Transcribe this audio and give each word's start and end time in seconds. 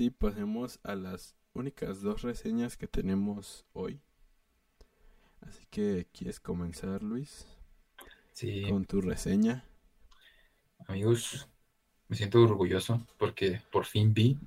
sí, 0.00 0.08
pasemos 0.08 0.80
a 0.82 0.94
las 0.94 1.36
únicas 1.52 2.00
dos 2.00 2.22
reseñas 2.22 2.78
que 2.78 2.86
tenemos 2.86 3.66
hoy. 3.74 4.00
Así 5.42 5.66
que, 5.68 6.08
¿quieres 6.10 6.40
comenzar, 6.40 7.02
Luis? 7.02 7.46
Sí. 8.32 8.62
Con 8.70 8.86
tu 8.86 9.02
reseña. 9.02 9.62
Amigos, 10.88 11.50
me 12.08 12.16
siento 12.16 12.40
orgulloso 12.40 13.06
porque 13.18 13.60
por 13.70 13.84
fin 13.84 14.14
vi 14.14 14.38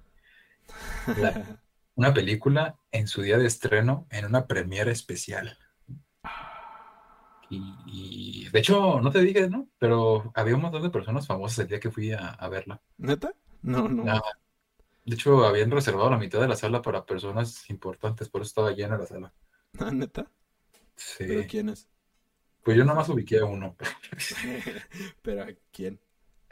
una 1.94 2.12
película 2.16 2.80
en 2.92 3.08
su 3.08 3.22
día 3.22 3.38
de 3.38 3.46
estreno 3.46 4.08
en 4.10 4.26
una 4.26 4.48
premiere 4.48 4.92
especial. 4.92 5.56
Y, 7.48 8.50
de 8.50 8.60
hecho, 8.60 9.00
no 9.02 9.12
te 9.12 9.22
dije, 9.22 9.48
¿no? 9.48 9.70
Pero 9.78 10.32
había 10.34 10.56
un 10.56 10.64
montón 10.64 10.82
de 10.82 10.90
personas 10.90 11.28
famosas 11.28 11.60
el 11.60 11.68
día 11.68 11.80
que 11.80 11.92
fui 11.92 12.12
a, 12.12 12.36
verla. 12.50 12.82
¿Neta? 12.98 13.36
No, 13.62 13.88
no. 13.88 14.04
De 15.06 15.16
hecho, 15.16 15.46
habían 15.46 15.72
reservado 15.72 16.10
la 16.10 16.18
mitad 16.18 16.40
de 16.40 16.48
la 16.48 16.56
sala 16.56 16.82
para 16.82 17.06
personas 17.06 17.70
importantes, 17.70 18.30
por 18.30 18.42
eso 18.42 18.50
estaba 18.50 18.72
llena 18.72 18.98
la 18.98 19.06
sala. 19.06 19.34
¿Ah, 19.80 19.92
neta? 19.92 20.32
Sí. 20.96 21.26
¿Pero 21.28 21.44
quién 21.48 21.70
es? 21.70 21.90
Pues 22.64 22.78
yo 22.78 22.86
nomás 22.86 23.10
ubiqué 23.10 23.40
a 23.40 23.46
uno. 23.46 23.76
¿Pero 25.22 25.44
a 25.44 25.48
quién? 25.72 26.00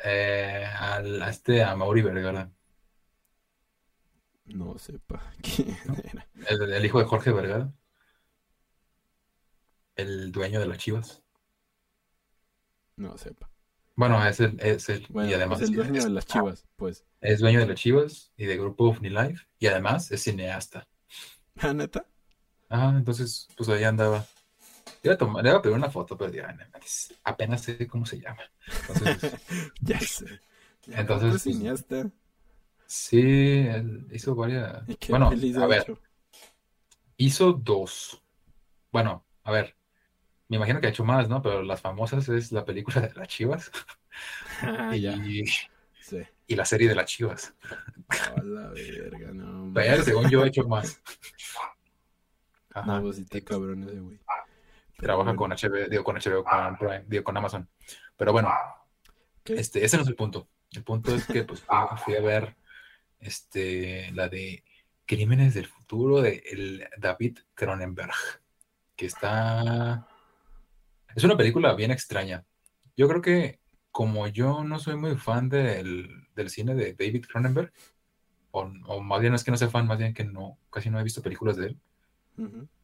Eh, 0.03 0.65
a 0.65 1.29
este, 1.29 1.63
a 1.63 1.75
Mauri 1.75 2.01
Vergara. 2.01 2.51
No 4.45 4.77
sepa 4.77 5.31
quién 5.41 5.77
era. 6.03 6.27
El, 6.47 6.85
hijo 6.85 6.99
de 6.99 7.05
Jorge 7.05 7.31
Vergara. 7.31 7.71
El 9.95 10.31
dueño 10.31 10.59
de 10.59 10.67
las 10.67 10.79
chivas. 10.79 11.23
No 12.97 13.17
sepa. 13.17 13.50
Bueno, 13.95 14.25
es 14.25 14.39
el, 14.39 14.59
es 14.59 14.89
el 14.89 15.05
y 15.13 15.33
además 15.33 15.61
es 15.61 15.69
el 15.69 15.75
dueño 15.75 16.03
de 16.03 16.09
las 16.09 16.25
chivas, 16.25 16.65
pues. 16.75 17.05
Es 17.19 17.39
dueño 17.39 17.59
de 17.59 17.67
las 17.67 17.79
chivas 17.79 18.31
y 18.37 18.45
de 18.45 18.57
grupo 18.57 18.85
OVNI 18.85 19.35
y 19.59 19.67
además 19.67 20.11
es 20.11 20.23
cineasta. 20.23 20.87
¿Ah, 21.57 21.73
neta? 21.73 22.05
Ah, 22.69 22.93
entonces, 22.95 23.47
pues 23.57 23.69
ahí 23.69 23.83
andaba. 23.83 24.25
Le 25.03 25.11
iba 25.11 25.55
a, 25.57 25.61
pedir 25.61 25.75
una 25.75 25.89
foto, 25.89 26.17
pero 26.17 26.31
ya, 26.31 26.55
apenas 27.23 27.61
sé 27.61 27.87
cómo 27.87 28.05
se 28.05 28.19
llama. 28.19 28.41
Entonces, 28.87 29.35
ya 29.81 29.99
sé. 29.99 30.25
entonces, 30.87 31.29
pues, 31.29 31.43
cineasta. 31.43 32.09
Sí, 32.85 33.19
él 33.19 34.07
hizo 34.11 34.35
varias. 34.35 34.83
Bueno, 35.09 35.29
a 35.29 35.65
ver. 35.67 35.97
Hizo 37.17 37.53
dos. 37.53 38.21
Bueno, 38.91 39.25
a 39.43 39.51
ver. 39.51 39.75
Me 40.51 40.57
imagino 40.57 40.81
que 40.81 40.87
ha 40.87 40.89
hecho 40.89 41.05
más, 41.05 41.29
¿no? 41.29 41.41
Pero 41.41 41.63
las 41.63 41.79
famosas 41.79 42.27
es 42.27 42.51
la 42.51 42.65
película 42.65 42.99
de 42.99 43.13
las 43.13 43.27
chivas. 43.29 43.71
Ah, 44.63 44.95
y, 44.95 45.45
sí. 46.01 46.21
y 46.45 46.55
la 46.55 46.65
serie 46.65 46.87
de 46.87 46.93
las 46.93 47.05
chivas. 47.05 47.55
A 48.09 48.43
la 48.43 48.69
verga, 48.69 49.31
no. 49.31 49.71
Pero 49.73 50.03
según 50.03 50.29
yo 50.29 50.43
he 50.43 50.49
hecho 50.49 50.67
más. 50.67 51.01
Ajá. 52.73 52.97
No, 52.97 53.01
pues 53.01 53.15
sí 53.15 53.41
cabrón 53.41 53.83
ese 53.83 53.99
güey. 53.99 54.19
Trabaja 54.97 55.35
con 55.35 55.49
HBO, 55.49 55.89
digo 55.89 56.03
con 56.03 56.17
HBO, 56.17 56.43
con 56.43 56.77
Prime, 56.77 57.05
digo 57.07 57.23
con 57.23 57.37
Amazon. 57.37 57.67
Pero 58.17 58.33
bueno, 58.33 58.51
este, 59.45 59.83
ese 59.83 59.97
no 59.97 60.03
es 60.03 60.09
el 60.09 60.15
punto. 60.15 60.47
El 60.71 60.83
punto 60.83 61.15
es 61.15 61.25
que 61.25 61.43
pues 61.43 61.63
fui 62.03 62.15
a 62.15 62.21
ver 62.21 62.55
este, 63.19 64.11
la 64.11 64.27
de 64.29 64.63
Crímenes 65.07 65.55
del 65.55 65.65
Futuro 65.65 66.21
de 66.21 66.43
el 66.45 66.87
David 66.97 67.39
Cronenberg, 67.55 68.13
que 68.95 69.07
está... 69.07 70.05
Es 71.15 71.23
una 71.23 71.37
película 71.37 71.73
bien 71.75 71.91
extraña. 71.91 72.45
Yo 72.95 73.07
creo 73.07 73.21
que 73.21 73.59
como 73.91 74.27
yo 74.27 74.63
no 74.63 74.79
soy 74.79 74.95
muy 74.95 75.15
fan 75.17 75.49
del, 75.49 76.27
cine 76.47 76.75
de 76.75 76.93
David 76.93 77.25
Cronenberg, 77.25 77.71
o, 78.51 78.65
más 79.01 79.21
bien 79.21 79.31
no 79.31 79.35
es 79.35 79.43
que 79.43 79.51
no 79.51 79.57
sea 79.57 79.69
fan, 79.69 79.87
más 79.87 79.97
bien 79.97 80.13
que 80.13 80.23
no, 80.23 80.57
casi 80.69 80.89
no 80.89 80.99
he 80.99 81.03
visto 81.03 81.21
películas 81.21 81.57
de 81.57 81.67
él, 81.67 81.79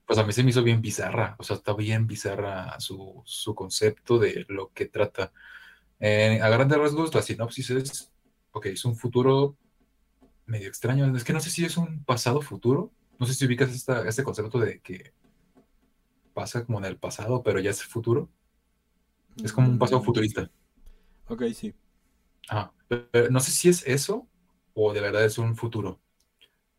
pues 0.05 0.19
a 0.19 0.23
mí 0.23 0.31
se 0.31 0.43
me 0.43 0.51
hizo 0.51 0.63
bien 0.63 0.81
bizarra, 0.81 1.35
o 1.39 1.43
sea, 1.43 1.57
está 1.57 1.73
bien 1.73 2.07
bizarra 2.07 2.79
su, 2.79 3.23
concepto 3.55 4.19
de 4.19 4.45
lo 4.47 4.71
que 4.73 4.85
trata. 4.85 5.31
Eh, 5.99 6.39
a 6.41 6.49
grandes 6.49 6.77
rasgos, 6.77 7.13
la 7.13 7.21
sinopsis 7.21 7.69
es, 7.71 8.11
ok, 8.51 8.67
es 8.67 8.85
un 8.85 8.95
futuro 8.95 9.57
medio 10.45 10.67
extraño. 10.67 11.15
Es 11.15 11.23
que 11.23 11.33
no 11.33 11.39
sé 11.39 11.49
si 11.49 11.65
es 11.65 11.77
un 11.77 12.03
pasado 12.03 12.41
futuro. 12.41 12.91
No 13.19 13.25
sé 13.25 13.33
si 13.33 13.45
ubicas 13.45 13.69
este 13.71 14.23
concepto 14.23 14.59
de 14.59 14.79
que 14.79 15.13
pasa 16.37 16.63
como 16.63 16.77
en 16.77 16.85
el 16.85 16.99
pasado, 16.99 17.41
pero 17.41 17.59
ya 17.59 17.71
es 17.71 17.83
futuro. 17.83 18.29
Es 19.43 19.51
como 19.51 19.69
un 19.69 19.79
pasado 19.79 20.01
mm. 20.01 20.03
futurista. 20.03 20.51
Ok, 21.29 21.45
sí. 21.51 21.73
Ah, 22.47 22.71
no 23.31 23.39
sé 23.39 23.49
si 23.49 23.69
es 23.69 23.87
eso 23.87 24.27
o 24.75 24.93
de 24.93 25.01
verdad 25.01 25.25
es 25.25 25.39
un 25.39 25.55
futuro. 25.55 25.99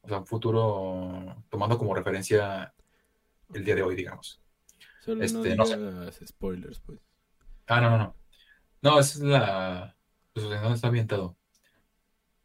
O 0.03 0.09
sea, 0.09 0.19
un 0.19 0.27
futuro 0.29 1.45
tomando 1.49 1.77
como 1.77 1.93
referencia 1.93 2.73
el 3.53 3.65
día 3.65 3.75
de 3.75 3.83
hoy, 3.83 3.97
digamos. 3.97 4.41
Solo 5.05 5.25
este, 5.25 5.57
no 5.57 5.65
spoilers, 6.13 6.79
pues. 6.79 7.01
Ah, 7.67 7.81
no, 7.81 7.91
no, 7.91 7.99
no. 7.99 8.15
No, 8.81 9.01
es 9.01 9.17
la... 9.17 9.97
Pues, 10.33 10.49
¿Dónde 10.49 10.75
está 10.75 10.87
ambientado? 10.87 11.37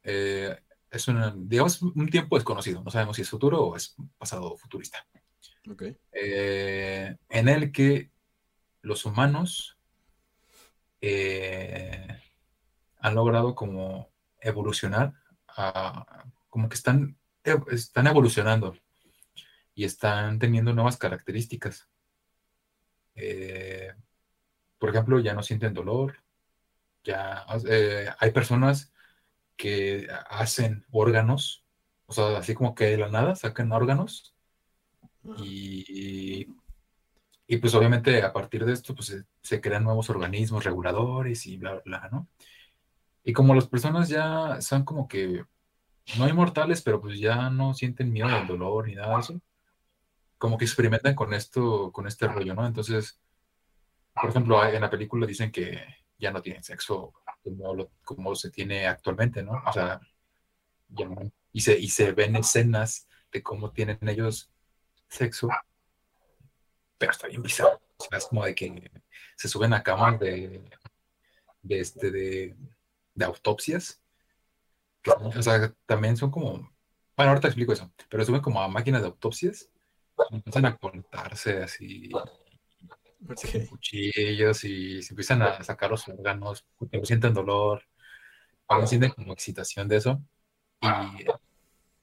Eh, 0.01 0.57
es 0.89 1.07
un, 1.07 1.47
digamos, 1.47 1.79
un 1.79 2.09
tiempo 2.09 2.37
desconocido. 2.37 2.81
No 2.83 2.89
sabemos 2.89 3.17
si 3.17 3.21
es 3.21 3.29
futuro 3.29 3.61
o 3.61 3.75
es 3.75 3.95
pasado 4.17 4.57
futurista. 4.57 5.05
Eh, 6.11 7.15
en 7.29 7.49
el 7.49 7.71
que 7.71 8.11
los 8.81 9.05
humanos 9.05 9.77
eh, 10.99 12.21
han 12.99 13.15
logrado 13.15 13.55
como 13.55 14.09
evolucionar, 14.41 15.13
como 16.49 16.67
que 16.67 16.75
están, 16.75 17.17
están 17.71 18.07
evolucionando 18.07 18.75
y 19.73 19.85
están 19.85 20.39
teniendo 20.39 20.73
nuevas 20.73 20.97
características. 20.97 21.87
Eh, 23.15 23.93
por 24.77 24.89
ejemplo, 24.89 25.19
ya 25.19 25.33
no 25.33 25.43
sienten 25.43 25.73
dolor, 25.73 26.17
ya 27.03 27.45
hay 28.19 28.31
personas 28.31 28.91
que 29.55 30.07
hacen 30.29 30.85
órganos, 30.91 31.63
o 32.05 32.13
sea, 32.13 32.37
así 32.37 32.53
como 32.53 32.75
que 32.75 32.85
de 32.85 32.97
la 32.97 33.09
nada 33.09 33.35
sacan 33.35 33.71
órganos 33.71 34.32
y, 35.37 36.47
y 37.47 37.57
pues 37.57 37.75
obviamente 37.75 38.23
a 38.23 38.33
partir 38.33 38.65
de 38.65 38.73
esto 38.73 38.95
pues 38.95 39.15
se, 39.41 39.61
crean 39.61 39.83
nuevos 39.83 40.09
organismos 40.09 40.63
reguladores 40.63 41.45
y 41.45 41.57
bla, 41.57 41.81
bla, 41.85 42.09
¿no? 42.11 42.27
Y 43.23 43.33
como 43.33 43.55
las 43.55 43.67
personas 43.67 44.09
ya 44.09 44.59
son 44.61 44.83
como 44.83 45.07
que 45.07 45.45
no 46.17 46.27
inmortales, 46.27 46.81
pero 46.81 46.99
pues 46.99 47.19
ya 47.19 47.49
no 47.49 47.73
sienten 47.73 48.11
miedo 48.11 48.27
al 48.27 48.47
dolor 48.47 48.87
ni 48.87 48.95
nada 48.95 49.15
de 49.15 49.21
eso, 49.21 49.41
como 50.37 50.57
que 50.57 50.65
experimentan 50.65 51.15
con 51.15 51.33
esto, 51.33 51.91
con 51.91 52.07
este 52.07 52.27
rollo, 52.27 52.53
¿no? 52.53 52.65
Entonces, 52.65 53.19
por 54.13 54.29
ejemplo, 54.29 54.63
en 54.65 54.81
la 54.81 54.89
película 54.89 55.25
dicen 55.25 55.51
que 55.51 55.79
ya 56.17 56.31
no 56.31 56.41
tienen 56.41 56.63
sexo 56.63 57.13
como, 58.03 58.35
se 58.35 58.51
tiene 58.51 58.87
actualmente, 58.87 59.43
¿no? 59.43 59.61
O 59.65 59.73
sea, 59.73 59.99
y, 61.51 61.61
se, 61.61 61.77
y 61.77 61.87
se 61.89 62.13
ven 62.13 62.35
escenas 62.35 63.07
de 63.31 63.43
cómo 63.43 63.71
tienen 63.71 63.99
ellos 64.07 64.52
sexo, 65.13 65.49
pero 66.97 67.11
está 67.11 67.27
bien 67.27 67.41
bizarro. 67.41 67.81
O 67.97 68.03
sea, 68.03 68.17
es 68.17 68.25
como 68.25 68.45
de 68.45 68.55
que 68.55 68.91
se 69.35 69.47
suben 69.47 69.73
a 69.73 69.83
camas 69.83 70.19
de, 70.19 70.63
de, 71.61 71.79
este, 71.79 72.11
de, 72.11 72.55
de 73.13 73.25
autopsias. 73.25 74.01
o 75.05 75.41
sea, 75.41 75.73
también 75.85 76.17
son 76.17 76.31
como, 76.31 76.53
bueno, 77.15 77.31
ahorita 77.31 77.47
explico 77.47 77.73
eso, 77.73 77.91
pero 78.09 78.25
suben 78.25 78.41
como 78.41 78.61
a 78.61 78.67
máquinas 78.67 79.01
de 79.01 79.07
autopsias, 79.07 79.69
empiezan 80.31 80.65
a 80.65 80.77
contarse 80.77 81.63
así 81.63 82.09
cuchillos 83.69 84.63
y 84.63 85.01
se 85.01 85.13
empiezan 85.13 85.41
a 85.41 85.63
sacar 85.63 85.89
los 85.89 86.07
órganos, 86.07 86.65
porque 86.77 87.05
sienten 87.05 87.33
dolor, 87.33 87.83
ahora 88.67 88.87
sienten 88.87 89.11
como 89.11 89.33
excitación 89.33 89.87
de 89.87 89.97
eso. 89.97 90.21
Y, 90.81 91.25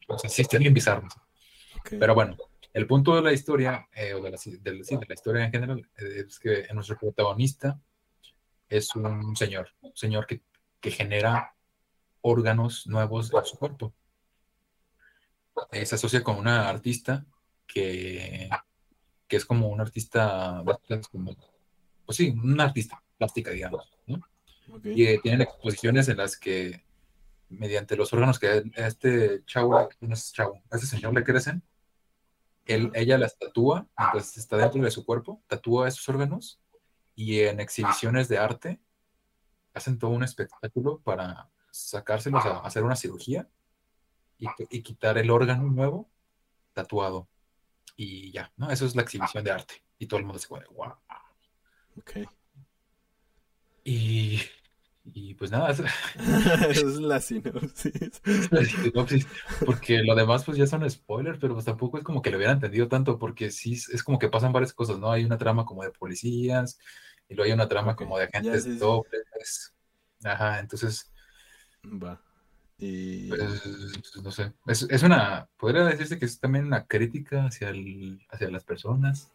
o 0.07 0.19
sea, 0.19 0.31
sí, 0.31 0.43
está 0.43 0.59
bien 0.59 0.73
bizarro. 0.73 1.07
Pero 1.89 2.15
bueno, 2.15 2.37
el 2.73 2.87
punto 2.87 3.15
de 3.17 3.23
la 3.23 3.33
historia, 3.33 3.89
eh, 3.95 4.15
o 4.15 4.23
de 4.23 4.31
la, 4.31 4.39
de, 4.39 4.73
la 4.73 5.15
historia 5.15 5.45
en 5.45 5.51
general, 5.51 5.89
es 5.97 6.39
que 6.39 6.67
nuestro 6.73 6.99
protagonista 6.99 7.81
es 8.69 8.95
un 8.95 9.35
señor, 9.37 9.71
un 9.81 9.97
señor 9.97 10.27
que, 10.27 10.43
que 10.81 10.91
genera 10.91 11.55
órganos 12.21 12.87
nuevos 12.87 13.33
en 13.33 13.45
su 13.45 13.59
cuerpo. 13.59 13.93
Eh, 15.73 15.85
se 15.85 15.97
asocia 15.97 16.23
con 16.23 16.37
una 16.37 16.69
artista 16.69 17.27
que 17.67 18.49
que 19.31 19.37
es 19.37 19.47
como 19.47 19.69
un 19.69 19.81
artista, 19.81 20.63
como, 21.13 21.37
pues 22.05 22.17
sí, 22.17 22.31
un 22.31 22.61
artista 22.61 23.01
plástica, 23.17 23.53
digamos, 23.53 23.89
¿no? 24.09 24.21
Y 24.85 25.07
eh, 25.07 25.21
tienen 25.23 25.43
exposiciones 25.43 26.09
en 26.09 26.17
las 26.17 26.37
que, 26.37 26.85
mediante 27.49 27.97
los 27.97 28.13
órganos 28.13 28.41
que 28.41 28.49
a 28.49 28.87
este 28.89 29.45
chavo, 29.47 29.89
no 30.01 30.15
es 30.15 30.33
chavo, 30.33 30.61
a 30.69 30.77
ese 30.77 30.87
señor 30.87 31.15
le 31.15 31.23
crecen, 31.23 31.63
él, 32.67 32.91
ella 32.95 33.19
las 33.19 33.39
tatúa, 33.39 33.87
entonces 33.99 34.39
está 34.39 34.57
dentro 34.57 34.83
de 34.83 34.91
su 34.91 35.05
cuerpo, 35.05 35.43
tatúa 35.47 35.89
esos 35.89 36.09
órganos 36.09 36.61
y 37.15 37.41
en 37.41 37.61
exhibiciones 37.61 38.29
de 38.29 38.39
arte 38.39 38.81
hacen 39.75 39.99
todo 39.99 40.11
un 40.11 40.25
espectáculo 40.25 41.01
para 41.01 41.51
sacárselos 41.71 42.45
a 42.45 42.59
hacer 42.61 42.83
una 42.83 42.97
cirugía 42.97 43.49
y, 44.39 44.83
quitar 44.83 45.19
el 45.19 45.31
órgano 45.31 45.65
nuevo 45.65 46.09
tatuado. 46.73 47.29
Y 47.97 48.33
ya, 48.33 48.51
¿no? 48.57 48.71
Eso 48.71 48.87
es 48.87 48.97
la 48.97 49.03
exhibición 49.03 49.45
de 49.45 49.51
arte. 49.51 49.83
Y 49.99 50.07
todo 50.07 50.19
el 50.19 50.25
mundo 50.25 50.39
se 50.39 50.49
puede, 50.49 50.67
wow. 50.69 50.95
Ok. 51.99 52.13
Y, 53.85 54.41
y 55.05 55.35
pues 55.35 55.51
nada, 55.51 55.71
es 56.69 56.83
la 57.01 57.21
sinopsis. 57.21 58.21
la 58.51 58.65
sinopsis. 58.65 59.27
Porque 59.65 60.03
lo 60.03 60.15
demás 60.15 60.45
pues 60.45 60.59
ya 60.59 60.67
son 60.67 60.89
spoilers, 60.89 61.39
pero 61.39 61.55
pues 61.55 61.65
tampoco 61.65 61.99
es 61.99 62.05
como 62.05 62.23
que 62.23 62.31
lo 62.31 62.37
hubiera 62.37 62.53
entendido 62.53 62.89
tanto, 62.89 63.19
porque 63.19 63.51
sí 63.51 63.73
es 63.73 64.03
como 64.03 64.19
que 64.19 64.29
pasan 64.29 64.53
varias 64.53 64.73
cosas, 64.73 64.99
¿no? 64.99 65.11
Hay 65.11 65.25
una 65.25 65.39
trama 65.39 65.65
como 65.65 65.83
de 65.83 65.91
policías, 65.91 66.79
y 67.29 67.35
luego 67.35 67.47
hay 67.47 67.53
una 67.53 67.69
trama 67.69 67.97
como 67.97 68.19
de 68.19 68.25
agentes 68.25 68.79
dobles. 68.79 69.73
Ajá, 70.25 70.59
entonces. 70.59 71.11
Va. 71.85 72.21
Y... 72.77 73.29
Pues, 73.29 74.23
no 74.23 74.31
sé. 74.31 74.53
Es, 74.67 74.83
es, 74.89 75.03
una. 75.03 75.49
Podría 75.57 75.85
decirse 75.85 76.19
que 76.19 76.25
es 76.25 76.41
también 76.41 76.67
una 76.67 76.87
crítica 76.87 77.47
hacia, 77.47 77.71
el, 77.71 78.21
hacia 78.31 78.51
las 78.51 78.65
personas, 78.65 79.33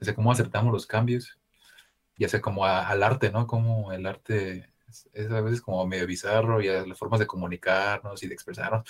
hacia 0.00 0.14
cómo 0.14 0.30
aceptamos 0.30 0.72
los 0.72 0.86
cambios, 0.86 1.38
y 2.16 2.24
hacia 2.24 2.40
como 2.40 2.66
al 2.66 3.02
arte, 3.02 3.30
¿no? 3.30 3.46
Como 3.46 3.92
el 3.92 4.06
arte 4.06 4.71
es, 5.12 5.30
a 5.30 5.40
veces 5.40 5.60
como 5.60 5.86
medio 5.86 6.06
bizarro 6.06 6.60
y 6.60 6.66
las 6.66 6.98
formas 6.98 7.20
de 7.20 7.26
comunicarnos 7.26 8.22
y 8.22 8.28
de 8.28 8.34
expresarnos. 8.34 8.88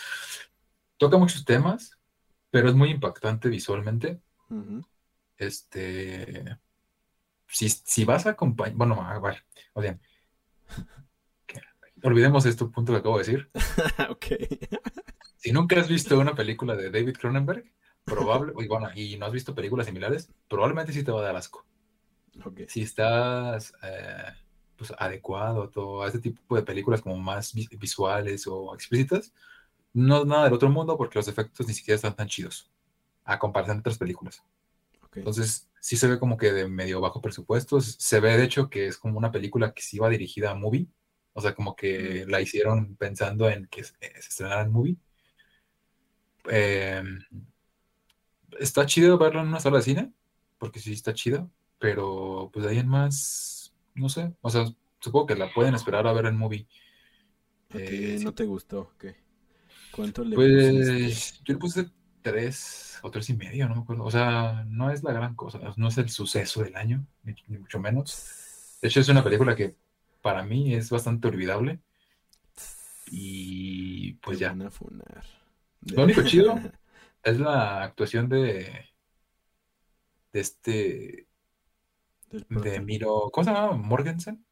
Toca 0.97 1.17
muchos 1.17 1.45
temas, 1.45 1.99
pero 2.51 2.69
es 2.69 2.75
muy 2.75 2.91
impactante 2.91 3.49
visualmente. 3.49 4.21
Este 5.37 6.59
si, 7.53 8.05
vas 8.05 8.27
a 8.27 8.31
acompañar, 8.31 8.77
bueno, 8.77 9.03
a 9.03 9.19
ver, 9.19 9.45
olvidemos 12.03 12.47
este 12.47 12.65
punto 12.67 12.93
que 12.93 12.99
acabo 12.99 13.19
de 13.19 13.25
decir. 13.25 13.51
ok. 14.09 14.27
si 15.37 15.53
nunca 15.53 15.79
has 15.79 15.89
visto 15.89 16.19
una 16.19 16.35
película 16.35 16.75
de 16.77 16.91
David 16.91 17.17
Cronenberg, 17.17 17.65
probable, 18.05 18.53
y 18.59 18.67
bueno, 18.67 18.89
y 18.95 19.17
no 19.19 19.27
has 19.27 19.33
visto 19.33 19.55
películas 19.55 19.87
similares, 19.87 20.31
probablemente 20.49 20.93
sí 20.93 21.05
te 21.05 21.13
va 21.13 21.21
a 21.21 21.25
dar 21.25 21.37
asco. 21.37 21.67
Okay. 22.45 22.67
Si 22.69 22.83
estás 22.83 23.75
eh, 23.83 24.33
pues, 24.83 24.99
adecuado 24.99 26.03
a 26.03 26.07
este 26.09 26.19
tipo 26.19 26.57
de 26.57 26.63
películas 26.63 27.01
como 27.01 27.17
más 27.17 27.55
visuales 27.55 28.49
o 28.49 28.75
explícitas, 28.75 29.33
no 29.93 30.23
es 30.23 30.27
nada 30.27 30.45
del 30.45 30.55
otro 30.55 30.71
mundo 30.71 30.97
porque 30.97 31.21
los 31.21 31.29
efectos 31.29 31.69
ni 31.69 31.75
siquiera 31.75 31.95
están 31.95 32.17
tan 32.17 32.27
chidos 32.27 32.69
a 33.25 33.39
comparación 33.39 33.77
de 33.77 33.81
otras 33.83 33.99
películas. 33.99 34.43
Entonces, 35.15 35.69
sí 35.79 35.97
se 35.97 36.09
ve 36.09 36.19
como 36.19 36.37
que 36.37 36.53
de 36.53 36.67
medio 36.67 37.01
bajo 37.01 37.21
presupuesto. 37.21 37.81
Se 37.81 38.19
ve, 38.19 38.37
de 38.37 38.45
hecho, 38.45 38.69
que 38.69 38.89
es 38.89 38.99
como 38.99 39.19
una 39.19 39.31
película 39.31 39.73
que 39.73 39.83
sí 39.83 39.99
iba 39.99 40.09
dirigida 40.09 40.51
a 40.51 40.55
movie. 40.57 40.89
O 41.33 41.41
sea, 41.41 41.55
como 41.55 41.77
que 41.77 42.25
la 42.27 42.41
hicieron 42.41 42.97
pensando 42.97 43.49
en 43.49 43.67
que 43.67 43.85
se, 43.85 43.95
estrenara 44.01 44.63
en 44.63 44.73
movie. 44.73 44.97
Em, 46.47 47.21
está 48.59 48.85
chido 48.87 49.17
verlo 49.17 49.43
en 49.43 49.49
una 49.49 49.61
sala 49.61 49.77
de 49.77 49.85
cine, 49.85 50.13
porque 50.59 50.81
sí 50.81 50.93
está 50.93 51.15
chido, 51.15 51.49
pero 51.79 52.51
pues 52.53 52.65
de 52.65 52.73
ahí 52.73 52.79
en 52.79 52.89
más, 52.89 53.62
no 53.95 54.09
sé. 54.09 54.35
O 54.41 54.51
sea, 54.51 54.65
supongo 55.01 55.27
que 55.27 55.37
la 55.37 55.53
pueden 55.53 55.75
esperar 55.75 56.07
a 56.07 56.13
ver 56.13 56.27
en 56.27 56.37
movie. 56.37 56.67
Eh, 57.75 58.19
no 58.23 58.35
te 58.35 58.45
gustó? 58.45 58.93
¿Qué? 58.99 59.17
¿Cuánto 59.93 60.25
le 60.25 60.35
Pues 60.35 61.43
yo 61.45 61.55
le 61.55 61.59
puse 61.59 61.91
tres 62.23 62.99
o 63.03 63.11
tres 63.11 63.29
y 63.31 63.35
medio, 63.35 63.69
no 63.69 63.75
me 63.75 63.83
acuerdo. 63.83 64.05
O 64.05 64.11
sea, 64.11 64.65
no 64.69 64.91
es 64.91 65.03
la 65.03 65.13
gran 65.13 65.35
cosa, 65.35 65.61
no 65.77 65.89
es 65.89 65.99
el 65.99 66.09
suceso 66.09 66.63
del 66.63 66.77
año, 66.77 67.07
ni, 67.25 67.59
mucho 67.59 67.81
menos. 67.81 68.79
De 68.81 68.89
hecho, 68.89 69.01
es 69.01 69.09
una 69.09 69.25
película 69.25 69.55
que 69.55 69.77
para 70.23 70.43
mí 70.45 70.75
es 70.75 70.91
bastante 70.91 71.29
olvidable. 71.29 71.81
Y 73.11 74.15
pues 74.15 74.39
ya. 74.39 74.55
Lo 74.55 76.05
único 76.05 76.23
chido 76.23 76.59
es 77.23 77.39
la 77.39 77.83
actuación 77.83 78.29
de. 78.29 78.87
de 80.33 80.41
este. 80.41 81.27
De 82.49 82.81
Miro. 82.81 83.31
¿Cómo 83.33 83.45
se 83.45 83.53
llama? 83.53 83.73
¿Morgensen? 83.73 84.45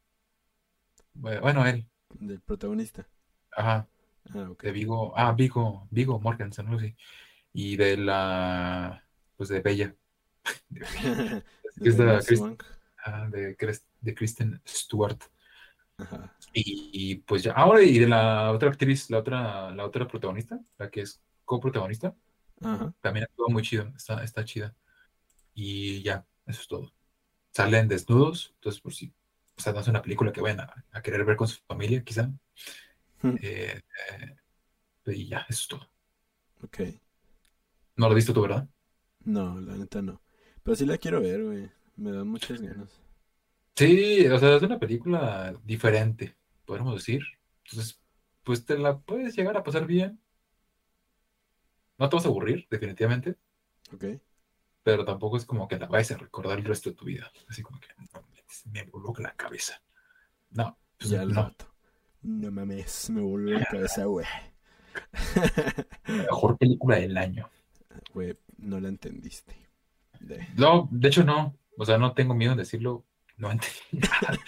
Bueno, 1.15 1.67
él. 1.67 1.87
Del 2.11 2.41
protagonista. 2.41 3.07
Ajá. 3.53 3.89
Ah, 4.35 4.51
De 4.61 4.73
Vigo. 4.73 5.13
Ah, 5.17 5.33
Vigo. 5.33 5.89
Vigo 5.91 6.21
Morgensen, 6.21 6.71
no 6.71 6.79
sé 6.79 6.97
y 7.53 7.77
de 7.77 7.97
la, 7.97 9.05
pues 9.37 9.49
de 9.49 9.61
Bella. 9.61 9.95
de, 10.69 11.43
ah, 13.05 13.29
de, 13.31 13.57
de, 14.01 14.15
Kristen 14.15 14.61
Stewart. 14.67 15.19
Y, 16.55 17.17
pues 17.17 17.43
ya, 17.43 17.53
ahora 17.53 17.83
y 17.83 17.99
de 17.99 18.09
la 18.09 18.53
otra 18.53 18.71
actriz, 18.71 19.11
la 19.11 19.19
otra, 19.19 19.71
la 19.71 19.85
otra 19.85 20.09
protagonista, 20.09 20.59
la 20.79 20.91
que 20.91 21.03
es 21.03 21.21
coprotagonista, 21.45 22.15
también 23.01 23.25
actúa 23.25 23.49
muy 23.49 23.63
chido, 23.63 23.93
está, 23.97 24.25
está 24.25 24.45
chida. 24.45 24.75
Y 25.55 26.03
ya, 26.03 26.25
eso 26.47 26.61
es 26.63 26.69
todo. 26.69 26.93
Salen 27.53 27.89
desnudos, 27.89 28.53
entonces 28.57 28.81
por 28.81 28.95
si, 28.95 29.13
o 29.57 29.61
sea, 29.61 29.73
no 29.73 29.81
es 29.81 29.89
una 29.89 30.03
película 30.03 30.33
que 30.33 30.41
vayan 30.41 30.61
a, 30.61 31.03
querer 31.03 31.25
ver 31.25 31.37
con 31.37 31.49
su 31.49 31.61
familia, 31.67 32.03
quizá. 32.05 32.31
Eh, 33.23 33.81
eh, 34.13 34.37
y 35.07 35.27
ya, 35.27 35.45
eso 35.49 35.63
es 35.63 35.69
todo. 35.69 35.91
Ok. 36.63 36.81
No 37.97 38.07
lo 38.07 38.13
has 38.13 38.17
visto 38.17 38.33
tú, 38.33 38.43
¿verdad? 38.43 38.69
No, 39.25 39.61
la 39.61 39.77
neta 39.77 40.01
no. 40.01 40.23
Pero 40.63 40.77
sí 40.77 40.87
la 40.87 40.99
quiero 40.99 41.21
ver, 41.21 41.43
güey. 41.45 41.71
Me 41.97 42.13
dan 42.13 42.29
muchas 42.29 42.61
ganas. 42.61 43.01
Sí, 43.77 44.27
o 44.27 44.39
sea, 44.39 44.57
es 44.57 44.63
una 44.63 44.79
película 44.79 45.55
diferente, 45.65 46.37
podemos 46.65 46.95
decir. 46.95 47.23
Entonces, 47.65 48.01
pues 48.45 48.65
te 48.65 48.79
la 48.79 48.99
puedes 48.99 49.37
llegar 49.37 49.57
a 49.57 49.63
pasar 49.63 49.87
bien. 49.87 50.21
No 51.99 52.09
te 52.09 52.17
vas 52.17 52.25
a 52.25 52.29
aburrir, 52.29 52.67
definitivamente. 52.71 53.37
Ok. 53.93 54.05
Pero 54.83 55.05
tampoco 55.05 55.37
es 55.37 55.45
como 55.45 55.69
que 55.69 55.79
la 55.79 55.87
vayas 55.87 56.13
a 56.13 56.19
recordar 56.19 56.59
el 56.59 56.65
resto 56.65 56.91
de 56.91 56.97
tu 56.97 57.05
vida. 57.05 57.31
Así 57.49 57.63
como 57.63 57.79
que 57.81 57.89
me 58.73 58.85
voló 58.85 59.13
la 59.19 59.35
cabeza. 59.35 59.83
No, 60.51 60.79
pues 60.99 61.11
ya 61.11 61.25
no. 61.25 61.55
No 62.23 62.51
mames, 62.51 63.11
me 63.11 63.21
voló 63.21 63.59
la 63.59 63.65
cabeza, 63.65 64.05
güey. 64.05 64.27
Mejor 66.07 66.59
película 66.59 66.97
del 66.97 67.17
año. 67.17 67.49
Güey, 68.13 68.37
no 68.59 68.81
la 68.81 68.89
entendiste. 68.89 69.55
No, 70.57 70.89
de 70.91 71.09
hecho 71.09 71.25
no. 71.25 71.57
O 71.79 71.85
sea, 71.85 71.97
no 71.99 72.13
tengo 72.13 72.35
miedo 72.35 72.53
en 72.53 72.59
decirlo. 72.59 73.05
No 73.41 73.51
entendí 73.51 73.75
nada. 73.93 74.39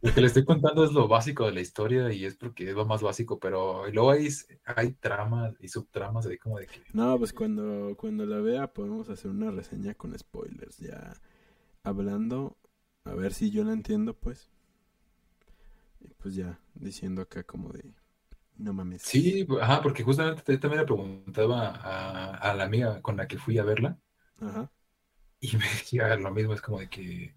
lo 0.00 0.14
que 0.14 0.20
le 0.22 0.26
estoy 0.26 0.46
contando 0.46 0.82
es 0.84 0.92
lo 0.92 1.08
básico 1.08 1.44
de 1.44 1.52
la 1.52 1.60
historia 1.60 2.10
y 2.10 2.24
es 2.24 2.34
porque 2.36 2.70
es 2.70 2.74
lo 2.74 2.86
más 2.86 3.02
básico, 3.02 3.38
pero 3.38 3.86
luego 3.90 4.12
hay, 4.12 4.28
hay 4.64 4.92
tramas 4.92 5.54
y 5.60 5.68
subtramas 5.68 6.26
ahí 6.26 6.38
como 6.38 6.58
de 6.58 6.66
que... 6.66 6.82
No, 6.94 7.18
pues 7.18 7.34
cuando, 7.34 7.94
cuando 7.98 8.24
la 8.24 8.38
vea 8.38 8.72
podemos 8.72 9.10
hacer 9.10 9.30
una 9.30 9.50
reseña 9.50 9.92
con 9.92 10.18
spoilers, 10.18 10.78
ya 10.78 11.12
hablando, 11.82 12.56
a 13.04 13.14
ver 13.14 13.34
si 13.34 13.50
yo 13.50 13.62
la 13.62 13.74
entiendo, 13.74 14.14
pues. 14.14 14.50
Y 16.00 16.08
pues 16.14 16.34
ya, 16.34 16.58
diciendo 16.74 17.20
acá 17.20 17.42
como 17.42 17.72
de 17.72 17.94
no 18.56 18.72
mames. 18.72 19.02
Sí, 19.02 19.46
ajá, 19.60 19.82
porque 19.82 20.02
justamente 20.02 20.56
también 20.56 20.80
le 20.80 20.86
preguntaba 20.86 21.72
a, 22.36 22.54
la 22.54 22.64
amiga 22.64 23.02
con 23.02 23.18
la 23.18 23.28
que 23.28 23.36
fui 23.36 23.58
a 23.58 23.64
verla. 23.64 23.98
Ajá. 24.40 24.70
Y 25.40 25.54
me 25.58 25.64
decía 25.64 26.16
lo 26.16 26.30
mismo, 26.30 26.54
es 26.54 26.62
como 26.62 26.78
de 26.78 26.88
que, 26.88 27.34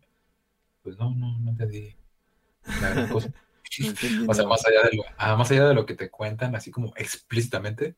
pues 0.90 1.00
no, 1.00 1.14
no, 1.14 1.38
no 1.40 1.52
entendí 1.52 1.96
la 2.82 2.90
gran 2.90 3.10
cosa. 3.10 3.32
o 4.28 4.34
sea, 4.34 4.48
más 4.48 4.66
allá, 4.66 4.90
de 4.90 4.98
lo, 4.98 5.04
ah, 5.18 5.36
más 5.36 5.52
allá 5.52 5.68
de 5.68 5.76
lo 5.76 5.86
que 5.86 5.94
te 5.94 6.10
cuentan, 6.10 6.56
así 6.56 6.72
como 6.72 6.94
explícitamente. 6.96 7.96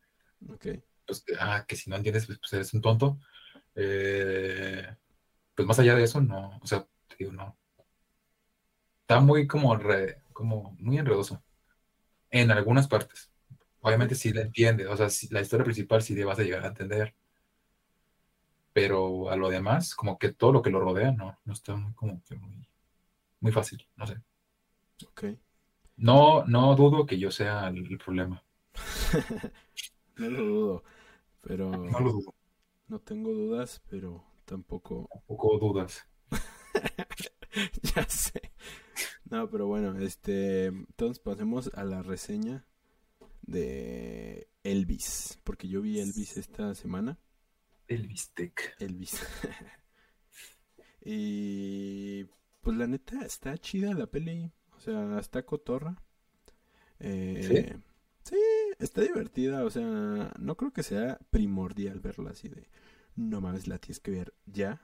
Ok. 0.49 0.67
Pues, 1.05 1.23
ah, 1.39 1.63
que 1.65 1.77
si 1.77 1.89
no 1.89 1.95
entiendes, 1.95 2.25
pues, 2.25 2.37
pues 2.39 2.51
eres 2.53 2.73
un 2.73 2.81
tonto. 2.81 3.17
Eh, 3.75 4.85
pues 5.55 5.65
más 5.65 5.79
allá 5.79 5.95
de 5.95 6.03
eso, 6.03 6.19
no, 6.19 6.59
o 6.61 6.67
sea, 6.67 6.85
te 7.07 7.15
digo, 7.17 7.31
no. 7.31 7.57
Está 9.01 9.21
muy 9.21 9.47
como, 9.47 9.73
re, 9.75 10.21
como 10.33 10.75
muy 10.79 10.97
enredoso 10.97 11.41
en 12.29 12.51
algunas 12.51 12.87
partes. 12.87 13.31
Obviamente 13.79 14.15
sí 14.15 14.33
la 14.33 14.41
entiende, 14.41 14.87
o 14.87 14.97
sea, 14.97 15.07
la 15.31 15.41
historia 15.41 15.63
principal 15.63 16.01
sí 16.01 16.15
le 16.15 16.25
vas 16.25 16.39
a 16.39 16.43
llegar 16.43 16.65
a 16.65 16.69
entender. 16.69 17.15
Pero 18.73 19.29
a 19.29 19.35
lo 19.37 19.49
demás, 19.49 19.95
como 19.95 20.17
que 20.17 20.31
todo 20.33 20.51
lo 20.51 20.61
que 20.61 20.69
lo 20.69 20.79
rodea, 20.79 21.11
no, 21.11 21.37
no 21.43 21.53
está 21.53 21.75
muy, 21.75 21.93
como 21.93 22.21
que 22.23 22.35
muy, 22.35 22.67
muy 23.41 23.51
fácil, 23.51 23.85
no 23.97 24.07
sé. 24.07 24.21
Ok. 25.05 25.23
No, 25.97 26.45
no 26.45 26.75
dudo 26.75 27.05
que 27.05 27.19
yo 27.19 27.29
sea 27.29 27.67
el, 27.67 27.97
problema. 27.97 28.43
no 30.17 30.29
lo 30.29 30.43
dudo, 30.43 30.83
pero... 31.41 31.69
No 31.69 31.99
lo 31.99 32.11
dudo. 32.11 32.35
No 32.87 32.99
tengo 32.99 33.31
dudas, 33.31 33.81
pero 33.89 34.23
tampoco... 34.45 35.07
Tampoco 35.11 35.57
dudas. 35.59 36.07
ya 37.95 38.07
sé. 38.07 38.53
No, 39.25 39.49
pero 39.49 39.67
bueno, 39.67 39.97
este, 39.99 40.67
entonces 40.67 41.19
pasemos 41.19 41.71
a 41.73 41.83
la 41.83 42.01
reseña 42.01 42.65
de 43.41 44.49
Elvis, 44.63 45.39
porque 45.43 45.67
yo 45.67 45.81
vi 45.81 45.99
Elvis 45.99 46.37
esta 46.37 46.75
semana. 46.75 47.17
Elvis 47.87 48.31
Tech. 48.33 48.75
Elvis. 48.79 49.21
y 51.05 52.25
pues 52.61 52.77
la 52.77 52.87
neta 52.87 53.25
está 53.25 53.57
chida 53.57 53.93
la 53.93 54.07
peli, 54.07 54.51
o 54.77 54.79
sea, 54.79 55.19
está 55.19 55.43
cotorra. 55.43 56.01
Eh, 56.99 57.75
¿Sí? 58.23 58.37
está 58.79 59.01
divertida, 59.01 59.63
o 59.65 59.69
sea, 59.69 60.31
no 60.37 60.55
creo 60.55 60.71
que 60.71 60.83
sea 60.83 61.19
primordial 61.31 61.99
verla 61.99 62.31
así 62.31 62.49
de, 62.49 62.69
no 63.15 63.41
mames, 63.41 63.67
la 63.67 63.79
tienes 63.79 63.99
que 63.99 64.11
ver 64.11 64.33
ya. 64.45 64.81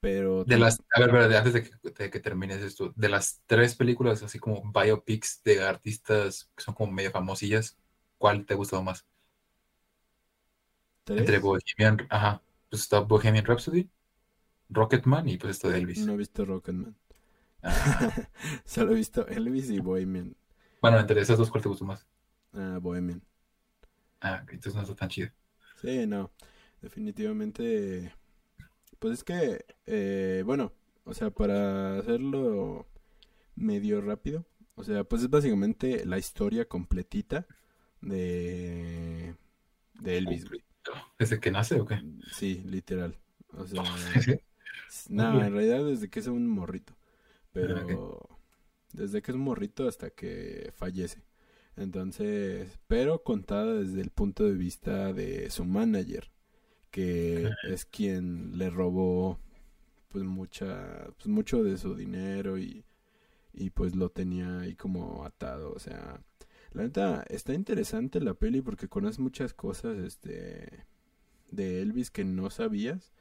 Pero... 0.00 0.44
De 0.44 0.58
las, 0.58 0.82
a 0.94 1.00
ver, 1.00 1.34
antes 1.34 1.52
de 1.54 1.70
que, 1.94 2.10
que, 2.10 2.20
termines 2.20 2.62
esto, 2.62 2.92
de 2.94 3.08
las 3.08 3.40
tres 3.46 3.74
películas 3.74 4.22
así 4.22 4.38
como 4.38 4.70
biopics 4.70 5.42
de 5.42 5.64
artistas 5.64 6.50
que 6.54 6.62
son 6.62 6.74
como 6.74 6.92
medio 6.92 7.10
famosillas, 7.10 7.78
¿cuál 8.18 8.44
te 8.44 8.54
ha 8.54 8.56
gustado 8.56 8.82
más? 8.82 9.06
Entre 11.06 11.38
Bohemian, 11.38 12.06
ajá, 12.10 12.42
pues 12.68 12.82
está 12.82 13.00
Bohemian 13.00 13.44
Rhapsody, 13.44 13.88
Rocketman 14.68 15.28
y 15.28 15.38
pues 15.38 15.56
está 15.56 15.76
Elvis. 15.76 16.06
No 16.06 16.14
he 16.14 16.16
visto 16.16 16.44
Rocketman. 16.44 16.96
Ah. 17.62 18.28
Solo 18.64 18.92
he 18.92 18.96
visto 18.96 19.26
Elvis 19.26 19.70
y 19.70 19.80
Bohemian. 19.80 20.36
Bueno, 20.80 20.98
entre 20.98 21.20
esas 21.20 21.38
dos, 21.38 21.50
¿cuál 21.50 21.62
te 21.62 21.68
gustó 21.68 21.84
más? 21.84 22.06
Ah, 22.52 22.78
Bohemian. 22.80 23.22
Ah, 24.20 24.44
entonces 24.48 24.74
no 24.74 24.82
está 24.82 24.94
tan 24.94 25.08
chido. 25.08 25.30
Sí, 25.80 26.06
no. 26.06 26.30
Definitivamente. 26.80 28.12
Pues 28.98 29.14
es 29.14 29.24
que, 29.24 29.64
eh, 29.86 30.42
bueno, 30.44 30.72
o 31.04 31.14
sea, 31.14 31.30
para 31.30 31.98
hacerlo 31.98 32.86
medio 33.54 34.00
rápido, 34.00 34.46
o 34.74 34.84
sea, 34.84 35.04
pues 35.04 35.22
es 35.22 35.30
básicamente 35.30 36.04
la 36.06 36.18
historia 36.18 36.66
completita 36.66 37.46
de, 38.00 39.34
de 39.94 40.18
Elvis. 40.18 40.46
¿Desde 41.18 41.40
que 41.40 41.50
nace 41.50 41.80
o 41.80 41.86
qué? 41.86 42.00
Sí, 42.32 42.62
literal. 42.64 43.18
O 43.52 43.66
sea, 43.66 43.82
no, 45.08 45.42
en 45.42 45.52
realidad 45.52 45.84
desde 45.84 46.08
que 46.08 46.20
es 46.20 46.26
un 46.26 46.48
morrito. 46.48 46.96
Pero 47.52 48.28
desde 48.92 49.22
que 49.22 49.30
es 49.30 49.36
un 49.36 49.42
morrito 49.42 49.88
hasta 49.88 50.10
que 50.10 50.72
fallece. 50.74 51.24
Entonces, 51.76 52.78
pero 52.86 53.22
contada 53.22 53.74
desde 53.74 54.00
el 54.00 54.10
punto 54.10 54.44
de 54.44 54.54
vista 54.54 55.12
de 55.12 55.50
su 55.50 55.64
manager, 55.64 56.30
que 56.90 57.50
es 57.68 57.84
quien 57.84 58.56
le 58.56 58.70
robó 58.70 59.38
pues 60.08 60.24
mucha 60.24 61.08
pues 61.18 61.26
mucho 61.26 61.62
de 61.62 61.76
su 61.76 61.94
dinero 61.94 62.58
y, 62.58 62.84
y 63.52 63.70
pues 63.70 63.94
lo 63.94 64.10
tenía 64.10 64.60
ahí 64.60 64.74
como 64.74 65.24
atado, 65.26 65.72
o 65.72 65.78
sea, 65.78 66.22
la 66.72 66.82
neta 66.82 67.24
está 67.28 67.52
interesante 67.52 68.20
la 68.20 68.34
peli 68.34 68.62
porque 68.62 68.88
conoces 68.88 69.18
muchas 69.18 69.52
cosas 69.52 69.98
este 69.98 70.86
de 71.50 71.82
Elvis 71.82 72.10
que 72.10 72.24
no 72.24 72.50
sabías. 72.50 73.12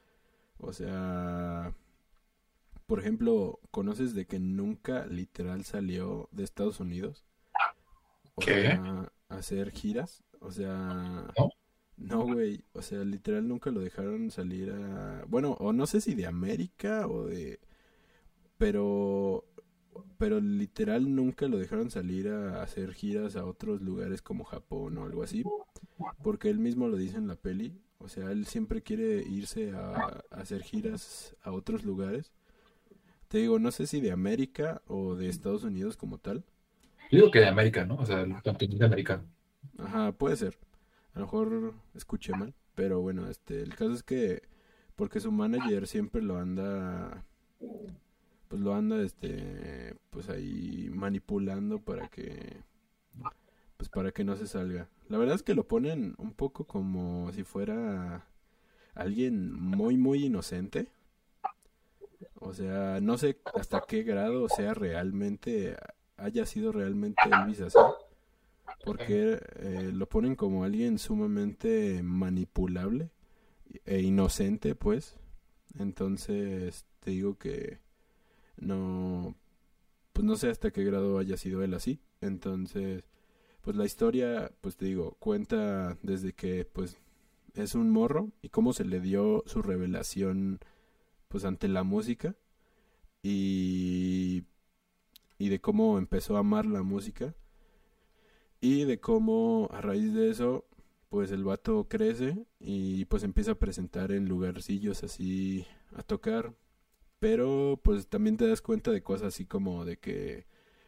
O 0.59 0.73
sea, 0.73 1.73
por 2.85 2.99
ejemplo, 2.99 3.59
¿conoces 3.71 4.13
de 4.13 4.25
que 4.25 4.39
nunca 4.39 5.05
literal 5.07 5.63
salió 5.65 6.29
de 6.31 6.43
Estados 6.43 6.79
Unidos? 6.79 7.25
O 8.35 8.41
¿Qué? 8.41 8.67
a 8.67 9.09
hacer 9.29 9.71
giras. 9.71 10.23
O 10.39 10.51
sea, 10.51 11.27
no, 11.97 12.23
güey. 12.23 12.63
O 12.73 12.81
sea, 12.81 13.03
literal 13.03 13.47
nunca 13.47 13.71
lo 13.71 13.79
dejaron 13.79 14.31
salir 14.31 14.71
a. 14.71 15.23
Bueno, 15.27 15.53
o 15.59 15.73
no 15.73 15.87
sé 15.87 16.01
si 16.01 16.13
de 16.13 16.27
América 16.27 17.07
o 17.07 17.25
de. 17.25 17.59
Pero. 18.57 19.45
Pero 20.17 20.41
literal 20.41 21.15
nunca 21.15 21.47
lo 21.47 21.57
dejaron 21.57 21.89
salir 21.89 22.27
a 22.29 22.61
hacer 22.61 22.93
giras 22.93 23.37
a 23.37 23.45
otros 23.45 23.81
lugares 23.81 24.21
como 24.21 24.43
Japón 24.43 24.97
o 24.97 25.05
algo 25.05 25.23
así. 25.23 25.43
Porque 26.21 26.49
él 26.49 26.59
mismo 26.59 26.87
lo 26.89 26.97
dice 26.97 27.17
en 27.17 27.27
la 27.27 27.35
peli. 27.35 27.73
O 28.05 28.07
sea, 28.07 28.31
él 28.31 28.45
siempre 28.45 28.81
quiere 28.81 29.23
irse 29.27 29.71
a 29.71 30.23
hacer 30.31 30.61
giras 30.63 31.35
a 31.41 31.51
otros 31.51 31.83
lugares 31.83 32.31
te 33.27 33.39
digo, 33.39 33.59
no 33.59 33.71
sé 33.71 33.87
si 33.87 34.01
de 34.01 34.11
América 34.11 34.81
o 34.87 35.15
de 35.15 35.27
Estados 35.27 35.63
Unidos 35.63 35.97
como 35.97 36.17
tal. 36.17 36.45
Yo 37.11 37.19
digo 37.19 37.31
que 37.31 37.39
de 37.39 37.47
América, 37.47 37.85
¿no? 37.85 37.95
O 37.95 38.05
sea, 38.05 38.21
el 38.21 38.41
continente 38.41 38.85
americano. 38.85 39.23
Ajá, 39.77 40.11
puede 40.11 40.35
ser. 40.35 40.57
A 41.13 41.19
lo 41.19 41.25
mejor 41.25 41.73
escuché 41.93 42.33
mal, 42.33 42.53
pero 42.75 43.01
bueno, 43.01 43.29
este, 43.29 43.61
el 43.61 43.75
caso 43.75 43.93
es 43.93 44.03
que 44.03 44.43
porque 44.95 45.19
su 45.19 45.31
manager 45.31 45.87
siempre 45.87 46.21
lo 46.21 46.37
anda 46.37 47.25
pues 48.47 48.61
lo 48.61 48.73
anda 48.73 49.01
este 49.01 49.95
pues 50.11 50.29
ahí 50.29 50.89
manipulando 50.93 51.79
para 51.79 52.07
que 52.07 52.61
pues 53.75 53.89
para 53.89 54.11
que 54.11 54.23
no 54.23 54.35
se 54.35 54.47
salga. 54.47 54.87
La 55.09 55.17
verdad 55.17 55.35
es 55.35 55.43
que 55.43 55.55
lo 55.55 55.67
ponen 55.67 56.15
un 56.17 56.33
poco 56.33 56.65
como 56.65 57.31
si 57.31 57.43
fuera 57.43 58.27
alguien 58.95 59.53
muy 59.53 59.97
muy 59.97 60.25
inocente 60.25 60.89
o 62.39 62.53
sea, 62.53 62.99
no 63.01 63.17
sé 63.17 63.39
hasta 63.53 63.81
qué 63.87 64.03
grado 64.03 64.47
sea 64.49 64.73
realmente, 64.73 65.75
haya 66.17 66.45
sido 66.45 66.71
realmente 66.71 67.21
Elvis 67.25 67.61
así. 67.61 67.77
Porque 68.83 69.39
eh, 69.55 69.91
lo 69.93 70.07
ponen 70.07 70.35
como 70.35 70.63
alguien 70.63 70.99
sumamente 70.99 72.01
manipulable 72.03 73.09
e 73.85 74.01
inocente, 74.01 74.75
pues. 74.75 75.17
Entonces, 75.79 76.85
te 76.99 77.11
digo 77.11 77.37
que 77.37 77.79
no, 78.57 79.35
pues 80.13 80.25
no 80.25 80.35
sé 80.35 80.49
hasta 80.49 80.71
qué 80.71 80.83
grado 80.83 81.17
haya 81.17 81.37
sido 81.37 81.63
él 81.63 81.73
así. 81.73 81.99
Entonces, 82.21 83.09
pues 83.65 83.77
la 83.77 83.85
historia, 83.85 84.51
pues 84.61 84.77
te 84.77 84.85
digo, 84.85 85.17
cuenta 85.19 85.97
desde 86.03 86.33
que, 86.33 86.65
pues, 86.65 86.99
es 87.55 87.75
un 87.75 87.89
morro 87.89 88.31
y 88.43 88.49
cómo 88.49 88.73
se 88.73 88.85
le 88.85 89.01
dio 89.01 89.43
su 89.47 89.61
revelación 89.63 90.59
pues 91.29 91.45
ante 91.45 91.67
la 91.67 91.83
música 91.83 92.35
y, 93.23 94.43
y 95.39 95.49
de 95.49 95.61
cómo 95.61 95.97
empezó 95.97 96.37
a 96.37 96.41
amar 96.41 96.65
la 96.67 96.83
música 96.83 97.35
y 98.61 98.85
de 98.85 98.99
cómo 98.99 99.69
a 99.71 99.81
raíz 99.81 100.13
de 100.13 100.29
eso 100.29 100.65
pues 101.09 101.31
el 101.31 101.43
vato 101.43 101.87
crece 101.89 102.45
y 102.59 103.05
pues 103.05 103.23
empieza 103.23 103.51
a 103.51 103.59
presentar 103.59 104.11
en 104.11 104.27
lugarcillos 104.27 105.03
así 105.03 105.65
a 105.95 106.03
tocar. 106.03 106.53
Pero 107.19 107.79
pues 107.83 108.07
también 108.07 108.37
te 108.37 108.47
das 108.47 108.61
cuenta 108.61 108.91
de 108.91 109.03
cosas 109.03 109.29
así 109.29 109.45
como 109.45 109.85
de 109.85 109.97
que 109.97 110.45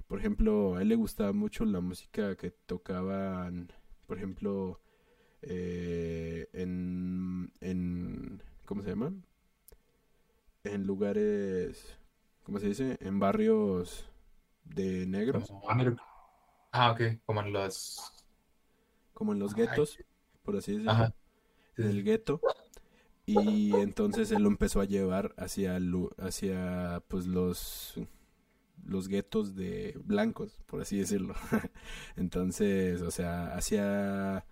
por 0.08 0.20
ejemplo 0.20 0.76
a 0.76 0.82
él 0.82 0.90
le 0.90 0.96
gustaba 0.96 1.34
mucho 1.34 1.66
la 1.66 1.82
música 1.82 2.36
que 2.36 2.52
tocaban 2.52 3.72
por 4.06 4.18
ejemplo 4.18 4.82
eh, 5.42 6.48
en 6.54 7.52
en 7.62 8.42
¿cómo 8.66 8.84
se 8.84 8.90
llama? 8.90 9.14
en 10.74 10.86
lugares, 10.86 11.98
¿cómo 12.44 12.60
se 12.60 12.68
dice? 12.68 12.98
En 13.02 13.20
barrios 13.20 14.10
de 14.64 15.06
negros. 15.06 15.52
Ah, 16.72 16.92
ok, 16.92 17.02
como 17.26 17.42
en 17.42 17.54
los... 17.54 18.14
Como 19.14 19.34
en 19.34 19.40
los 19.40 19.56
guetos, 19.56 19.98
por 20.44 20.58
así 20.58 20.74
decirlo. 20.74 21.14
En 21.78 21.88
el 21.88 22.04
gueto. 22.04 22.40
Y 23.26 23.76
entonces 23.76 24.32
él 24.32 24.44
lo 24.44 24.50
empezó 24.50 24.80
a 24.80 24.86
llevar 24.86 25.34
hacia, 25.38 25.80
hacia 26.20 27.04
pues 27.08 27.26
los 27.26 28.00
los 28.88 29.08
guetos 29.08 29.56
de 29.56 29.98
blancos, 30.04 30.60
por 30.66 30.82
así 30.82 30.98
decirlo. 30.98 31.36
Entonces, 32.16 33.02
o 33.02 33.12
sea, 33.12 33.56
hacia 33.56 34.46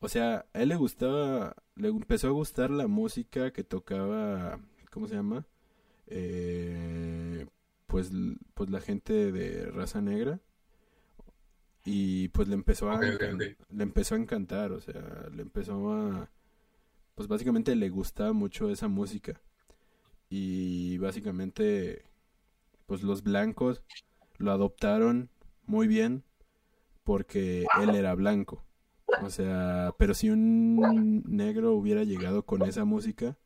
o 0.00 0.08
sea, 0.08 0.46
a 0.54 0.62
él 0.62 0.70
le 0.70 0.76
gustaba 0.76 1.56
le 1.76 1.88
empezó 1.88 2.28
a 2.28 2.30
gustar 2.30 2.70
la 2.70 2.86
música 2.86 3.52
que 3.52 3.64
tocaba 3.64 4.60
¿cómo 4.90 5.06
se 5.06 5.14
llama? 5.14 5.46
Eh, 6.06 7.46
pues, 7.86 8.10
pues 8.54 8.70
la 8.70 8.80
gente 8.80 9.32
de 9.32 9.66
raza 9.66 10.00
negra 10.00 10.40
y 11.84 12.28
pues 12.28 12.48
le 12.48 12.54
empezó 12.54 12.90
a 12.90 13.00
le 13.00 13.82
empezó 13.82 14.14
a 14.14 14.18
encantar, 14.18 14.72
o 14.72 14.80
sea, 14.80 15.28
le 15.34 15.42
empezó 15.42 15.92
a 15.92 16.30
pues 17.14 17.28
básicamente 17.28 17.74
le 17.74 17.88
gustaba 17.88 18.32
mucho 18.32 18.70
esa 18.70 18.88
música 18.88 19.40
y 20.28 20.98
básicamente 20.98 22.04
pues 22.90 23.04
los 23.04 23.22
blancos 23.22 23.84
lo 24.38 24.50
adoptaron 24.50 25.30
muy 25.64 25.86
bien 25.86 26.24
porque 27.04 27.64
él 27.80 27.94
era 27.94 28.16
blanco. 28.16 28.64
O 29.22 29.30
sea, 29.30 29.94
pero 29.96 30.12
si 30.12 30.28
un 30.28 31.22
negro 31.24 31.74
hubiera 31.74 32.02
llegado 32.02 32.44
con 32.44 32.62
esa 32.62 32.84
música, 32.84 33.38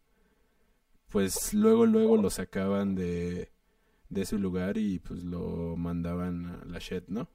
pues 1.11 1.53
luego, 1.53 1.85
luego 1.85 2.17
lo 2.17 2.31
sacaban 2.31 2.95
de, 2.95 3.51
de 4.09 4.25
su 4.25 4.39
lugar 4.39 4.79
y 4.79 4.99
pues 4.99 5.23
lo 5.23 5.77
mandaban 5.77 6.47
a 6.47 6.65
la 6.65 6.79
shed, 6.79 7.05
¿no? 7.09 7.29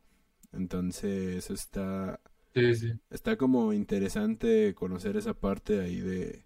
Entonces 0.52 1.52
está... 1.52 2.22
Sí, 2.54 2.76
sí. 2.76 3.00
Está 3.12 3.38
como 3.38 3.72
interesante 3.72 4.74
conocer 4.74 5.16
esa 5.16 5.36
parte 5.36 5.80
ahí 5.80 6.00
de, 6.00 6.44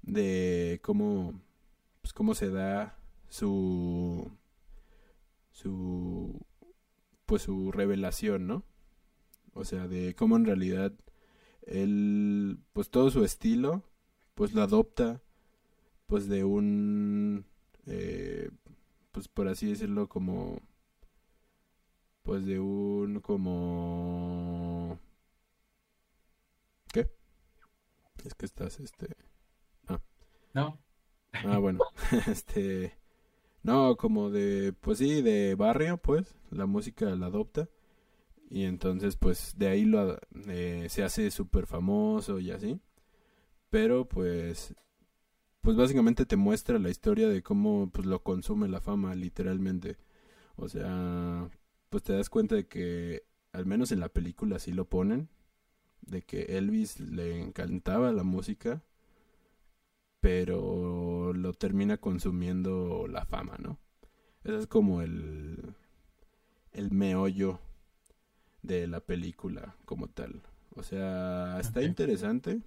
de 0.00 0.80
cómo, 0.82 1.42
pues 2.00 2.14
cómo 2.14 2.34
se 2.34 2.50
da 2.50 2.98
su, 3.28 4.30
su, 5.58 6.40
pues 7.26 7.42
su 7.42 7.72
revelación, 7.72 8.46
¿no? 8.46 8.64
O 9.54 9.64
sea, 9.64 9.88
de 9.88 10.14
cómo 10.14 10.36
en 10.36 10.44
realidad 10.46 10.92
él, 11.66 12.58
pues 12.72 12.90
todo 12.90 13.10
su 13.10 13.24
estilo, 13.24 13.82
pues 14.34 14.54
lo 14.54 14.62
adopta 14.62 15.22
pues 16.06 16.28
de 16.28 16.44
un, 16.44 17.44
eh, 17.86 18.50
pues 19.12 19.28
por 19.28 19.48
así 19.48 19.66
decirlo, 19.68 20.08
como, 20.08 20.60
pues 22.22 22.46
de 22.46 22.60
un, 22.60 23.20
como, 23.20 24.98
Es 28.24 28.34
que 28.34 28.46
estás, 28.46 28.80
este... 28.80 29.16
No. 30.54 30.78
Ah, 31.32 31.58
bueno. 31.58 31.80
este... 32.26 32.98
No, 33.62 33.96
como 33.96 34.30
de, 34.30 34.72
pues 34.80 34.98
sí, 34.98 35.20
de 35.22 35.54
barrio, 35.54 35.98
pues, 35.98 36.34
la 36.50 36.66
música 36.66 37.06
la 37.16 37.26
adopta. 37.26 37.68
Y 38.50 38.64
entonces, 38.64 39.16
pues, 39.16 39.54
de 39.58 39.68
ahí 39.68 39.84
lo, 39.86 40.18
eh, 40.48 40.86
se 40.90 41.04
hace 41.04 41.30
súper 41.30 41.66
famoso 41.66 42.40
y 42.40 42.50
así. 42.52 42.80
Pero, 43.70 44.06
pues, 44.08 44.74
pues 45.62 45.76
básicamente 45.76 46.26
te 46.26 46.36
muestra 46.36 46.78
la 46.78 46.90
historia 46.90 47.28
de 47.28 47.42
cómo, 47.42 47.90
pues, 47.92 48.06
lo 48.06 48.22
consume 48.22 48.68
la 48.68 48.80
fama, 48.80 49.14
literalmente. 49.14 49.98
O 50.56 50.68
sea, 50.68 51.50
pues 51.90 52.02
te 52.04 52.14
das 52.14 52.30
cuenta 52.30 52.54
de 52.56 52.66
que, 52.68 53.24
al 53.52 53.66
menos 53.66 53.92
en 53.92 54.00
la 54.00 54.08
película 54.10 54.56
así 54.56 54.72
lo 54.72 54.86
ponen, 54.88 55.28
de 56.02 56.22
que 56.22 56.42
Elvis 56.58 57.00
le 57.00 57.40
encantaba 57.40 58.12
la 58.12 58.24
música, 58.24 58.82
pero 60.20 61.32
lo 61.32 61.52
termina 61.54 61.98
consumiendo 61.98 63.06
la 63.08 63.24
fama, 63.26 63.56
¿no? 63.58 63.78
Ese 64.44 64.58
es 64.58 64.66
como 64.66 65.02
el, 65.02 65.74
el 66.72 66.90
meollo 66.90 67.60
de 68.62 68.86
la 68.86 69.00
película 69.00 69.76
como 69.84 70.08
tal. 70.08 70.42
O 70.74 70.82
sea, 70.82 71.58
está 71.60 71.82
interesante. 71.82 72.60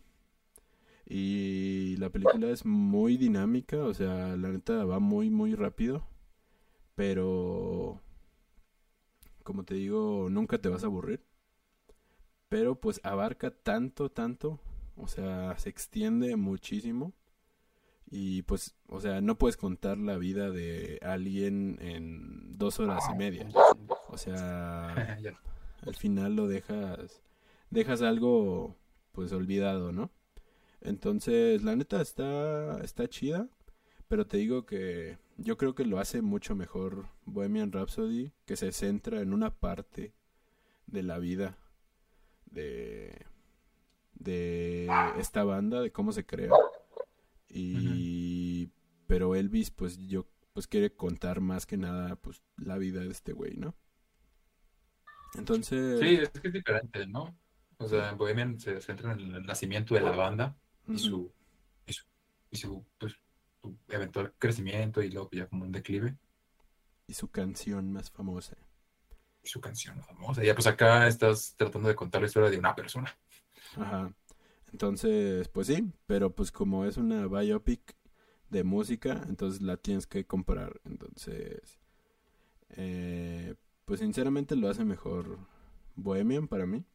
Y 1.06 1.98
la 1.98 2.10
película 2.10 2.50
es 2.50 2.66
muy 2.66 3.18
dinámica, 3.18 3.84
o 3.84 3.94
sea, 3.94 4.36
la 4.38 4.50
neta 4.50 4.86
va 4.86 5.00
muy, 5.00 5.30
muy 5.30 5.56
rápido. 5.56 6.04
Pero, 6.96 8.02
como 9.44 9.64
te 9.64 9.76
digo, 9.76 10.28
nunca 10.32 10.58
te 10.60 10.70
vas 10.70 10.84
a 10.84 10.88
aburrir. 10.88 11.24
Pero 12.50 12.76
pues 12.80 13.00
abarca 13.04 13.52
tanto, 13.52 14.12
tanto. 14.12 14.60
O 14.96 15.08
sea, 15.08 15.58
se 15.58 15.70
extiende 15.70 16.36
muchísimo. 16.36 17.14
Y 18.12 18.42
pues, 18.42 18.76
o 18.88 19.00
sea, 19.00 19.22
no 19.22 19.38
puedes 19.38 19.56
contar 19.56 19.98
la 19.98 20.18
vida 20.18 20.52
de 20.52 21.00
alguien 21.02 21.78
en 21.82 22.58
dos 22.58 22.80
horas 22.82 23.04
y 23.12 23.18
media. 23.18 23.48
O 24.10 24.18
sea, 24.18 25.18
al 25.88 25.96
final 25.96 26.36
lo 26.36 26.48
dejas, 26.48 27.22
dejas 27.70 28.02
algo 28.02 28.76
pues 29.14 29.32
olvidado, 29.32 29.94
¿no? 29.94 30.12
Entonces, 30.82 31.64
la 31.64 31.76
neta 31.78 32.02
está, 32.02 32.84
está 32.84 33.08
chida, 33.08 33.48
pero 34.10 34.28
te 34.28 34.38
digo 34.38 34.66
que 34.66 35.18
yo 35.38 35.58
creo 35.58 35.74
que 35.74 35.86
lo 35.86 35.98
hace 35.98 36.22
mucho 36.22 36.54
mejor 36.54 37.08
Bohemian 37.24 37.72
Rhapsody, 37.72 38.34
que 38.46 38.58
se 38.58 38.74
centra 38.74 39.22
en 39.22 39.34
una 39.34 39.52
parte 39.52 40.14
de 40.86 41.04
la 41.04 41.18
vida 41.18 41.58
de, 42.46 43.26
de 44.16 44.90
esta 45.18 45.46
banda, 45.46 45.82
de 45.82 45.92
cómo 45.92 46.12
se 46.12 46.26
crea. 46.26 46.52
Y, 47.54 48.72
pero 49.08 49.36
Elvis, 49.36 49.72
pues 49.72 49.98
yo, 49.98 50.28
pues 50.54 50.68
quiere 50.68 50.96
contar 50.96 51.42
más 51.42 51.66
que 51.66 51.78
nada, 51.78 52.16
pues 52.16 52.42
la 52.58 52.78
vida 52.78 53.02
de 53.02 53.10
este 53.10 53.34
güey, 53.34 53.58
¿no? 53.58 53.76
Entonces... 55.36 56.00
Sí, 56.00 56.16
es 56.16 56.30
que 56.30 56.48
es 56.48 56.54
diferente, 56.54 57.08
¿no? 57.08 57.36
O 57.78 57.88
sea, 57.88 58.14
Bohemian 58.14 58.60
se 58.60 58.80
centra 58.80 59.14
en 59.14 59.20
el 59.20 59.46
nacimiento 59.46 59.96
de 59.96 60.02
la 60.02 60.12
banda 60.12 60.56
y 60.88 61.00
su, 61.00 61.34
y 61.88 61.94
su, 61.94 62.06
y 62.52 62.58
su, 62.58 62.86
pues, 62.98 63.16
su 63.62 63.76
eventual 63.90 64.34
crecimiento 64.38 65.02
y 65.02 65.10
luego 65.10 65.30
ya 65.32 65.48
como 65.48 65.66
un 65.66 65.72
declive. 65.72 66.16
Y 67.08 67.14
su 67.14 67.30
canción 67.30 67.92
más 67.92 68.12
famosa. 68.12 68.56
Y 69.44 69.48
su 69.48 69.60
canción 69.60 69.98
más 69.98 70.06
famosa. 70.06 70.44
Ya 70.44 70.54
pues 70.54 70.68
acá 70.68 71.08
estás 71.08 71.56
tratando 71.58 71.90
de 71.90 71.96
contar 71.96 72.22
la 72.22 72.28
historia 72.28 72.52
de 72.52 72.60
una 72.60 72.76
persona. 72.76 73.18
Ajá. 73.76 74.14
Entonces, 74.72 75.48
pues 75.50 75.68
sí, 75.68 75.92
pero 76.08 76.34
pues 76.36 76.52
como 76.52 76.86
es 76.86 76.98
una 76.98 77.28
biopic 77.28 77.96
de 78.50 78.64
música, 78.64 79.24
entonces 79.28 79.62
la 79.62 79.78
tienes 79.78 80.08
que 80.08 80.26
comprar. 80.26 80.80
Entonces, 80.86 81.80
eh, 82.70 83.56
pues 83.86 84.00
sinceramente 84.00 84.56
lo 84.56 84.70
hace 84.70 84.86
mejor 84.86 85.40
Bohemian 85.96 86.48
para 86.48 86.66
mí. 86.66 86.86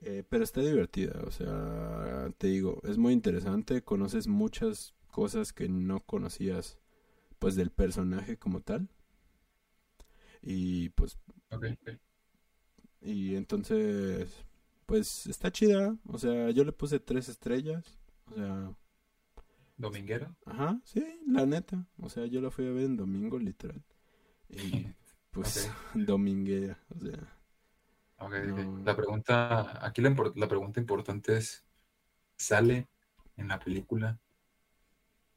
Eh, 0.00 0.22
pero 0.28 0.44
está 0.44 0.60
divertida, 0.60 1.22
o 1.26 1.30
sea, 1.32 2.30
te 2.38 2.46
digo, 2.48 2.80
es 2.84 2.98
muy 2.98 3.12
interesante, 3.12 3.82
conoces 3.82 4.28
muchas 4.28 4.94
cosas 5.10 5.52
que 5.52 5.68
no 5.68 6.00
conocías 6.06 6.78
pues 7.40 7.56
del 7.56 7.70
personaje 7.70 8.36
como 8.38 8.60
tal. 8.60 8.88
Y 10.42 10.90
pues... 10.90 11.18
Y 13.00 13.36
entonces, 13.36 14.44
pues 14.88 15.26
está 15.26 15.52
chida, 15.52 15.94
o 16.06 16.18
sea, 16.18 16.48
yo 16.50 16.64
le 16.64 16.72
puse 16.72 16.98
tres 16.98 17.28
estrellas, 17.28 17.84
o 18.30 18.34
sea... 18.34 18.74
¿Dominguera? 19.76 20.34
Ajá, 20.46 20.80
sí, 20.82 21.04
la 21.26 21.44
neta, 21.44 21.86
o 22.00 22.08
sea, 22.08 22.24
yo 22.24 22.40
la 22.40 22.50
fui 22.50 22.66
a 22.66 22.70
ver 22.70 22.84
en 22.84 22.96
domingo 22.96 23.38
literal. 23.38 23.84
Y 24.48 24.86
pues 25.30 25.70
dominguera, 25.94 26.82
o 26.88 27.00
sea... 27.00 27.18
La 28.82 28.96
pregunta, 28.96 29.86
aquí 29.86 30.00
la, 30.00 30.16
la, 30.34 30.48
pregunta 30.48 30.80
importante 30.80 31.36
es, 31.36 31.66
¿sale 32.36 32.88
en 33.36 33.48
la 33.48 33.58
película 33.58 34.18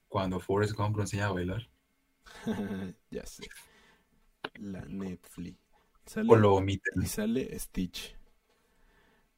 cuando 0.08 0.40
Forrest 0.40 0.76
Gump 0.76 0.96
lo 0.96 1.04
enseña 1.04 1.28
a 1.28 1.34
bailar? 1.34 1.70
ya 3.12 3.26
sé. 3.26 3.44
La 4.56 4.86
Netflix. 4.86 5.60
o 6.26 6.36
lo 6.38 6.56
omite. 6.56 6.90
Y 6.96 7.06
sale 7.06 7.60
Stitch. 7.60 8.21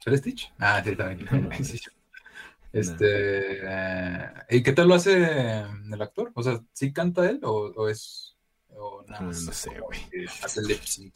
¿Sale 0.04 0.18
Stitch? 0.18 0.52
Ah, 0.60 0.82
sí, 0.84 0.98
también. 0.98 1.30
este, 2.74 3.60
eh, 3.64 4.34
¿Y 4.50 4.62
qué 4.62 4.74
tal 4.74 4.90
lo 4.90 4.96
hace 4.96 5.62
el 5.62 6.02
actor? 6.02 6.30
O 6.36 6.44
sea, 6.44 6.62
¿sí 6.74 6.92
canta 6.92 7.30
él 7.30 7.40
o, 7.44 7.88
es... 7.88 8.36
O 8.76 9.06
nada, 9.08 9.22
no, 9.22 9.34
sé, 9.34 9.80
güey. 9.80 10.28
Hace 10.44 10.62
lip 10.64 10.82
sync. 10.82 11.14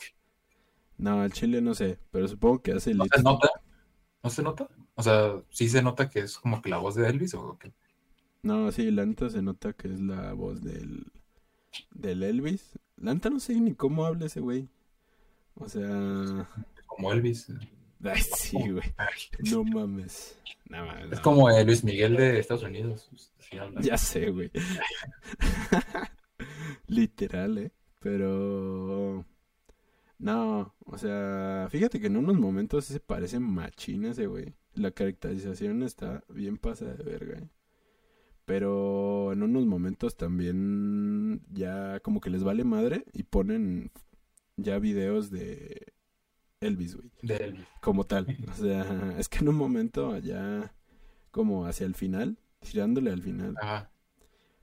No, 0.98 1.22
el 1.26 1.34
chile 1.34 1.60
no 1.60 1.76
sé, 1.76 2.00
pero 2.12 2.30
supongo 2.30 2.62
que 2.62 2.72
hace 2.72 2.94
¿No 2.94 3.06
se 3.14 3.22
nota? 3.22 3.50
¿No 4.24 4.30
se 4.30 4.42
nota? 4.42 4.70
O 4.96 5.04
sea, 5.04 5.34
¿sí 5.50 5.68
se 5.68 5.82
nota 5.82 6.10
que 6.10 6.20
es 6.20 6.38
como 6.38 6.62
que 6.62 6.70
la 6.70 6.78
voz 6.78 6.96
de 6.96 7.10
Elvis 7.10 7.34
o 7.34 7.58
qué? 7.60 7.74
No, 8.42 8.72
sí, 8.72 8.90
la 8.90 9.06
neta 9.06 9.30
se 9.30 9.42
nota 9.42 9.74
que 9.74 9.90
es 9.90 10.00
la 10.00 10.32
voz 10.32 10.64
del, 10.64 11.12
del 11.92 12.24
Elvis. 12.24 12.80
La 12.96 13.14
neta 13.14 13.30
no 13.30 13.42
sé 13.42 13.60
ni 13.60 13.76
cómo 13.76 14.06
habla 14.06 14.28
ese 14.28 14.40
güey. 14.40 14.70
O 15.56 15.68
sea... 15.68 16.48
Como 16.86 17.12
Elvis. 17.12 17.52
Ay, 18.04 18.22
sí, 18.22 18.58
güey. 18.58 18.94
No 19.52 19.64
mames. 19.64 20.38
Es 21.12 21.20
como 21.22 21.50
Luis 21.64 21.84
Miguel 21.84 22.18
de 22.18 22.40
Estados 22.40 22.64
Unidos. 22.64 23.10
ya 23.82 23.98
sé, 23.98 24.32
güey. 24.32 24.52
Literal, 26.88 27.58
¿eh? 27.58 27.72
Pero... 28.00 29.26
No, 30.20 30.74
o 30.86 30.98
sea, 30.98 31.68
fíjate 31.70 32.00
que 32.00 32.08
en 32.08 32.18
unos 32.18 32.38
momentos 32.38 32.86
se 32.86 33.00
parece 33.00 33.40
machina 33.40 34.12
ese 34.12 34.26
güey. 34.26 34.54
La 34.74 34.92
caracterización 34.92 35.84
está 35.84 36.24
bien 36.30 36.58
pasada 36.58 36.96
de 36.96 37.04
verga. 37.04 37.38
¿eh? 37.38 37.50
Pero 38.46 39.34
en 39.34 39.44
unos 39.44 39.66
momentos 39.66 40.18
también 40.18 41.44
ya 41.52 42.00
como 42.00 42.20
que 42.20 42.30
les 42.30 42.44
vale 42.44 42.64
madre 42.64 43.06
y 43.14 43.24
ponen 43.24 43.92
ya 44.56 44.80
videos 44.80 45.30
de 45.30 45.94
Elvis, 46.60 46.96
güey. 46.96 47.12
De 47.22 47.36
Elvis. 47.36 47.68
Como 47.82 48.06
tal. 48.06 48.26
O 48.52 48.54
sea, 48.54 49.16
es 49.18 49.30
que 49.30 49.40
en 49.40 49.50
un 49.50 49.56
momento 49.56 50.18
ya 50.20 50.74
como 51.32 51.66
hacia 51.66 51.86
el 51.86 51.96
final, 51.96 52.38
tirándole 52.60 53.12
al 53.12 53.22
final. 53.22 53.56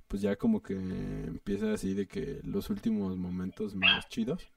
Pues 0.09 0.23
ya 0.23 0.37
como 0.37 0.63
que 0.63 0.75
empieza 0.75 1.73
así 1.73 1.95
de 1.95 2.07
que 2.07 2.41
los 2.45 2.71
últimos 2.71 3.17
momentos 3.17 3.75
más 3.75 4.09
chidos 4.09 4.49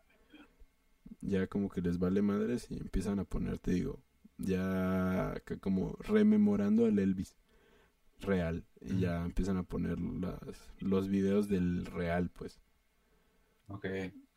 ya 1.21 1.47
como 1.47 1.69
que 1.69 1.82
les 1.82 2.00
vale 2.00 2.21
madres 2.21 2.67
y 2.69 2.76
empiezan 2.78 3.19
a 3.19 3.23
ponerte, 3.23 3.71
digo, 3.71 4.02
ya 4.38 5.41
como 5.60 5.97
rememorando 6.00 6.86
al 6.86 7.00
Elvis 7.00 7.36
real 8.19 8.65
y 8.82 9.00
ya 9.00 9.23
empiezan 9.23 9.58
a 9.58 9.63
poner 9.63 10.00
las, 10.00 10.71
los 10.80 11.08
videos 11.08 11.50
del 11.50 11.86
real, 11.86 12.30
pues. 12.30 12.60
Ok, 13.67 13.86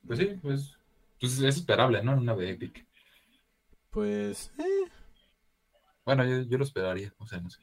pues 0.06 0.18
sí, 0.18 0.30
pues, 0.42 0.76
pues 1.20 1.38
es 1.38 1.56
esperable, 1.56 2.02
¿no? 2.02 2.16
Una 2.16 2.34
de 2.34 2.50
Epic. 2.50 2.86
Pues, 3.90 4.52
eh. 4.58 4.90
Bueno, 6.04 6.24
yo, 6.24 6.58
lo 6.58 6.64
esperaría, 6.64 7.12
o 7.18 7.26
sea, 7.26 7.40
no 7.40 7.50
sé. 7.50 7.60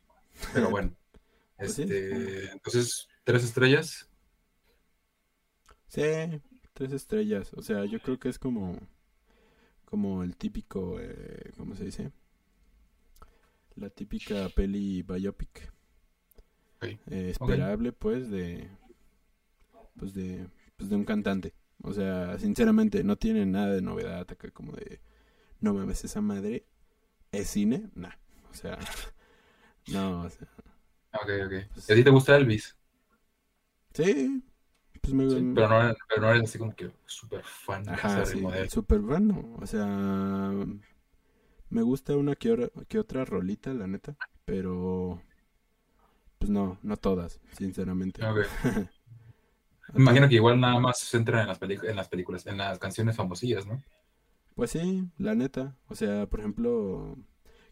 Pero 0.54 0.70
bueno, 0.70 0.96
pues 1.58 1.80
este, 1.80 2.52
entonces, 2.52 3.08
tres 3.24 3.44
estrellas. 3.44 4.10
Sí, 5.88 6.02
tres 6.74 6.92
estrellas. 6.92 7.54
O 7.54 7.62
sea, 7.62 7.86
yo 7.86 8.00
creo 8.00 8.20
que 8.20 8.30
es 8.30 8.38
como 8.38 8.78
como 9.88 10.22
el 10.22 10.36
típico, 10.36 11.00
eh, 11.00 11.52
¿cómo 11.56 11.74
se 11.76 11.86
dice? 11.86 12.12
La 13.76 13.90
típica 13.90 14.50
peli 14.50 15.02
biopic. 15.02 15.72
Eh, 16.82 17.30
esperable, 17.32 17.94
pues, 17.94 18.30
de, 18.30 18.70
pues 19.98 20.13
de, 20.13 20.50
pues 20.76 20.90
de 20.90 20.96
un 20.98 21.06
cantante. 21.06 21.54
O 21.82 21.94
sea, 21.94 22.38
sinceramente, 22.38 23.04
no 23.04 23.16
tiene 23.16 23.46
nada 23.46 23.74
de 23.74 23.82
novedad 23.82 24.28
acá 24.30 24.52
como 24.52 24.74
de, 24.74 25.00
no 25.60 25.74
mames, 25.74 26.04
esa 26.04 26.22
madre 26.22 26.65
es 27.32 27.50
cine, 27.50 27.89
nah. 27.96 28.13
O 28.50 28.54
sea, 28.54 28.78
no, 29.88 30.22
o 30.22 30.30
sea. 30.30 30.48
Ok, 31.13 31.30
ok. 31.46 31.54
Pues 31.74 31.89
¿A 31.89 31.96
ti 31.96 32.04
te 32.04 32.10
gusta 32.10 32.36
Elvis? 32.36 32.78
Sí. 33.93 34.43
Pues 35.02 35.13
me... 35.13 35.30
Sí, 35.30 35.52
pero, 35.56 35.70
no, 35.70 35.96
pero 36.08 36.22
no 36.22 36.30
eres 36.32 36.43
así 36.43 36.58
como 36.58 36.76
que 36.76 36.91
súper 37.06 37.43
fan 37.43 37.88
Ajá, 37.88 38.26
sí, 38.26 38.43
súper 38.70 39.02
fan, 39.02 39.28
no. 39.28 39.56
O 39.60 39.65
sea, 39.65 40.52
me 41.70 41.82
gusta 41.82 42.15
una 42.15 42.36
que, 42.36 42.72
que 42.88 43.00
otra 43.00 43.26
rolita, 43.26 43.74
la 43.74 43.88
neta. 43.88 44.15
Pero, 44.46 45.22
pues 46.39 46.50
no, 46.50 46.78
no 46.84 46.98
todas, 46.98 47.39
sinceramente. 47.52 48.26
Ok. 48.26 48.39
Me 49.93 50.02
imagino 50.02 50.28
que 50.28 50.36
igual 50.36 50.60
nada 50.60 50.80
más 50.80 51.00
se 51.00 51.06
centra 51.06 51.41
en 51.41 51.48
las, 51.48 51.62
en 51.62 51.96
las 51.96 52.10
películas, 52.10 52.46
en 52.46 52.58
las 52.58 52.78
canciones 52.78 53.15
famosillas, 53.15 53.65
¿no? 53.65 53.82
Pues 54.58 54.72
sí, 54.72 55.08
la 55.20 55.36
neta. 55.36 55.78
O 55.88 55.93
sea, 55.93 56.26
por 56.26 56.39
ejemplo, 56.39 57.15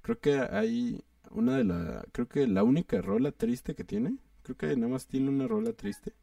creo 0.04 0.20
que 0.20 0.38
hay 0.38 1.04
una 1.32 1.58
de 1.58 1.64
la, 1.64 2.06
creo 2.12 2.28
que 2.28 2.46
la 2.46 2.62
única 2.62 3.02
rola 3.02 3.32
triste 3.32 3.74
que 3.74 3.84
tiene, 3.84 4.20
creo 4.44 4.56
que 4.56 4.68
nada 4.78 4.90
más 4.90 5.08
tiene 5.08 5.30
una 5.30 5.48
rola 5.48 5.74
triste. 5.74 6.14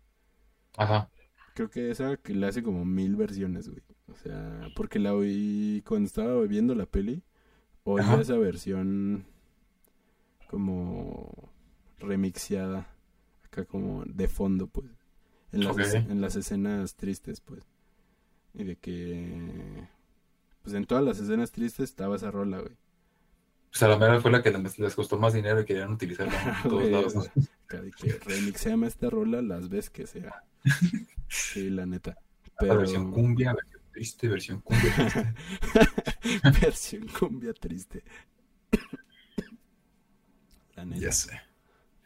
Ajá. 0.77 1.11
Creo 1.55 1.69
que 1.69 1.91
esa 1.91 2.17
que 2.17 2.33
le 2.33 2.47
hace 2.47 2.63
como 2.63 2.85
mil 2.85 3.17
versiones, 3.17 3.69
güey. 3.69 3.83
O 4.07 4.15
sea, 4.15 4.69
porque 4.77 5.01
la 5.01 5.15
oí 5.15 5.83
cuando 5.85 6.07
estaba 6.07 6.41
viendo 6.43 6.77
la 6.77 6.87
peli, 6.87 7.25
oí 7.83 8.05
esa 8.21 8.39
versión 8.39 9.27
como 10.49 11.51
remixeada, 11.99 12.87
acá 13.47 13.65
como 13.65 14.05
de 14.05 14.29
fondo, 14.29 14.69
pues. 14.69 14.87
En 15.51 15.65
las, 15.65 15.95
en 15.95 16.21
las 16.21 16.37
escenas 16.37 16.95
tristes, 16.95 17.41
pues. 17.41 17.65
Y 18.55 18.63
de 18.63 18.77
que 18.77 19.89
pues 20.63 20.75
en 20.75 20.87
todas 20.87 21.05
las 21.05 21.19
escenas 21.19 21.53
tristes 21.53 21.91
estaba 21.91 22.17
esa 22.17 22.31
rola, 22.31 22.61
güey. 22.61 22.77
Pues 23.71 23.83
a 23.83 23.89
la 23.89 23.97
mera 23.97 24.21
fue 24.21 24.31
la 24.31 24.43
que 24.43 24.51
les 24.51 24.95
costó 24.95 25.19
más 25.19 25.33
dinero 25.33 25.61
y 25.61 25.65
querían 25.65 25.93
utilizarla 25.93 26.61
en 26.63 26.63
todos 26.71 26.91
lados. 26.91 27.15
¿no? 27.15 27.25
Que 27.69 28.19
remixeame 28.27 28.87
esta 28.87 29.09
rola 29.09 29.41
las 29.41 29.69
veces 29.69 29.91
que 29.91 30.07
sea. 30.07 30.45
Sí, 31.35 31.71
la 31.71 31.87
neta. 31.87 32.15
Pero... 32.59 32.77
versión 32.77 33.11
cumbia, 33.11 33.55
versión 33.55 33.81
triste, 33.91 34.29
versión 34.29 34.61
cumbia 34.61 34.95
triste. 34.95 35.35
versión 36.61 37.09
cumbia 37.09 37.55
triste. 37.55 38.05
la 40.77 40.85
neta. 40.85 41.01
Ya 41.01 41.11
sé. 41.11 41.41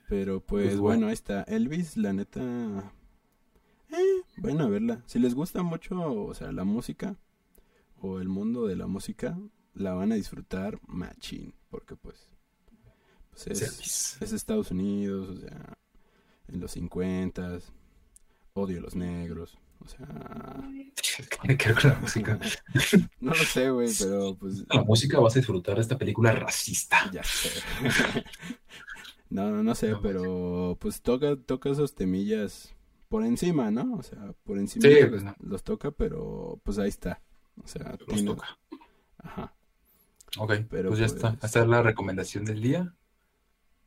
Pero 0.09 0.38
pues, 0.38 0.69
pues 0.69 0.79
bueno. 0.79 1.09
ahí 1.09 1.12
está. 1.12 1.42
Elvis, 1.42 1.97
la 1.97 2.12
neta. 2.12 2.40
Eh, 3.90 4.23
bueno, 4.37 4.62
a 4.62 4.69
verla. 4.69 5.03
Si 5.07 5.19
les 5.19 5.35
gusta 5.35 5.64
mucho, 5.64 6.01
o 6.01 6.33
sea, 6.35 6.53
la 6.53 6.62
música, 6.62 7.16
o 8.01 8.21
el 8.21 8.29
mundo 8.29 8.67
de 8.67 8.77
la 8.77 8.87
música, 8.87 9.39
la 9.75 9.95
van 9.95 10.13
a 10.13 10.17
disfrutar 10.17 10.81
machín, 10.87 11.55
porque 11.71 11.97
pues, 11.97 12.29
pues 13.31 13.47
es, 13.49 14.17
es, 14.21 14.33
Estados 14.33 14.71
Unidos, 14.71 15.29
o 15.29 15.37
sea, 15.37 15.79
en 16.49 16.61
los 16.61 16.73
50 16.73 17.59
odio 18.55 18.79
a 18.79 18.83
los 18.83 18.95
negros, 18.97 19.59
o 19.81 19.89
sea... 19.89 20.07
¿Qué 21.43 21.57
que 21.57 21.69
ver 21.69 21.81
con 21.81 21.91
la 21.91 21.99
música? 21.99 22.39
no 23.21 23.31
lo 23.31 23.45
sé, 23.45 23.71
güey, 23.71 23.91
pero 23.99 24.37
pues... 24.37 24.65
La 24.69 24.83
música 24.83 25.19
vas 25.19 25.35
a 25.37 25.39
disfrutar 25.39 25.77
de 25.77 25.83
esta 25.83 25.97
película 25.97 26.33
racista. 26.33 27.11
Ya 27.13 27.23
sé. 27.25 27.51
no, 29.31 29.63
no 29.63 29.75
sé, 29.75 29.95
pero 30.03 30.77
pues 30.81 31.01
toca, 31.01 31.37
toca 31.37 31.71
esos 31.71 31.95
temillas 31.95 32.75
por 33.09 33.25
encima, 33.25 33.71
¿no? 33.71 33.95
O 33.95 34.03
sea, 34.03 34.35
por 34.45 34.59
encima 34.59 34.89
pues, 35.09 35.23
los 35.41 35.63
toca, 35.63 35.91
pero 35.91 36.61
pues 36.65 36.79
ahí 36.79 36.89
está. 36.89 37.23
O 37.62 37.69
sea, 37.69 37.97
Los 38.07 38.25
toca. 38.25 38.59
Ajá. 39.19 39.55
Ok, 40.38 40.53
pero 40.69 40.90
pues 40.90 41.01
ya 41.01 41.07
está. 41.07 41.33
Pues 41.33 41.45
Esta 41.45 41.61
es 41.61 41.69
la 41.69 41.83
recomendación 41.83 42.45
del 42.45 42.61
día. 42.61 42.95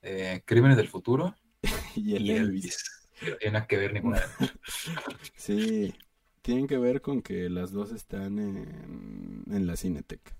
Eh, 0.01 0.41
Crímenes 0.45 0.77
del 0.77 0.87
futuro. 0.87 1.35
y 1.95 2.15
el 2.15 2.29
Elvis. 2.29 2.99
No 3.21 3.35
tiene 3.35 3.53
nada 3.53 3.67
que 3.67 3.77
ver 3.77 3.91
ninguna 3.91 4.21
sí, 5.35 5.93
tienen 6.41 6.67
que 6.67 6.77
ver 6.77 7.01
con 7.01 7.21
que 7.21 7.49
las 7.49 7.73
dos 7.73 7.91
están 7.91 8.39
en, 8.39 9.43
en 9.51 9.67
la 9.67 9.75
Cineteca. 9.75 10.31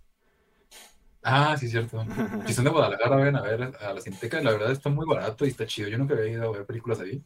Ah, 1.24 1.58
sí, 1.58 1.68
cierto. 1.68 2.06
Si 2.48 2.54
son 2.54 2.66
de 2.66 2.72
Guadalajara, 2.72 3.16
ven 3.18 3.36
a 3.36 3.42
ver 3.42 3.76
a 3.80 3.94
la 3.94 4.02
Cineteca. 4.02 4.42
La 4.42 4.52
verdad 4.52 4.72
está 4.72 4.90
muy 4.90 5.06
barato 5.06 5.46
y 5.46 5.50
está 5.50 5.66
chido. 5.66 5.90
Yo 5.90 5.98
nunca 5.98 6.14
había 6.14 6.32
ido 6.32 6.44
a 6.44 6.52
ver 6.52 6.66
películas 6.66 7.00
ahí. 7.00 7.22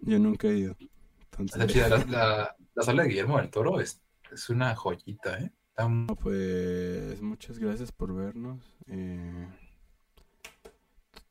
Yo 0.00 0.18
nunca 0.18 0.48
he 0.48 0.58
ido. 0.58 0.76
Está 1.38 1.66
chida. 1.66 1.88
La, 1.88 2.56
la, 2.74 2.82
sala 2.82 3.02
de 3.02 3.08
Guillermo 3.08 3.38
del 3.38 3.50
Toro 3.50 3.80
es 3.80 4.00
es 4.34 4.50
una 4.50 4.74
joyita, 4.74 5.38
¿eh? 5.38 5.52
Pues 6.20 7.20
muchas 7.20 7.58
gracias 7.58 7.90
por 7.90 8.14
vernos. 8.14 8.76
Eh, 8.86 9.48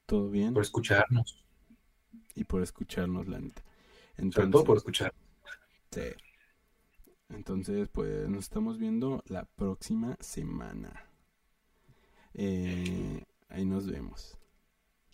Todo 0.06 0.30
bien. 0.30 0.54
Por 0.54 0.64
escucharnos. 0.64 1.44
Y 2.36 2.44
por 2.44 2.62
escucharnos, 2.62 3.28
la 3.28 3.40
neta. 3.40 3.64
Entonces, 4.18 4.36
Sobre 4.36 4.52
todo 4.52 4.64
por 4.64 4.78
escuchar. 4.78 5.14
Sí. 5.92 6.02
Entonces, 7.30 7.88
pues 7.90 8.28
nos 8.28 8.44
estamos 8.44 8.78
viendo 8.78 9.24
la 9.28 9.46
próxima 9.46 10.18
semana. 10.20 11.06
Eh, 12.34 13.24
ahí 13.50 13.66
nos 13.66 13.88
vemos. 13.88 14.38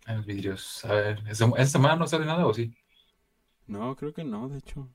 En 0.06 0.16
los 0.16 0.26
vidrios. 0.26 0.84
A 0.84 0.94
ver, 0.94 1.22
¿esta 1.28 1.66
semana 1.66 1.96
no 1.96 2.06
sale 2.06 2.26
nada 2.26 2.46
o 2.46 2.52
sí? 2.52 2.74
No, 3.66 3.94
creo 3.94 4.12
que 4.12 4.24
no, 4.24 4.48
de 4.48 4.58
hecho. 4.58 4.88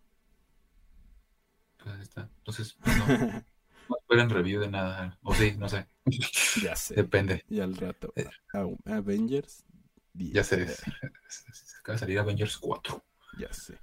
Pues, 1.85 1.99
está. 1.99 2.29
Entonces, 2.39 2.77
no, 2.83 3.07
no 3.89 3.97
esperen 3.99 4.29
review 4.29 4.59
de 4.59 4.69
nada. 4.69 5.19
O 5.21 5.35
sí, 5.35 5.55
no 5.57 5.69
sé. 5.69 5.87
Ya 6.63 6.75
sé. 6.75 6.95
Depende. 6.95 7.45
Y 7.47 7.59
al 7.59 7.75
rato. 7.75 8.11
Eh, 8.15 8.27
Avengers 8.85 9.63
10. 10.13 10.33
Ya 10.33 10.43
sé. 10.43 10.67
Acaba 11.79 11.93
de 11.93 11.99
salir 11.99 12.19
Avengers 12.19 12.57
4. 12.57 13.03
Ya 13.37 13.53
sé. 13.53 13.77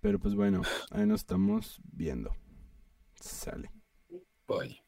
Pero 0.00 0.18
pues 0.18 0.34
bueno, 0.34 0.62
ahí 0.90 1.06
nos 1.06 1.22
estamos 1.22 1.80
viendo. 1.84 2.36
Sale. 3.18 3.70
Bye. 4.46 4.82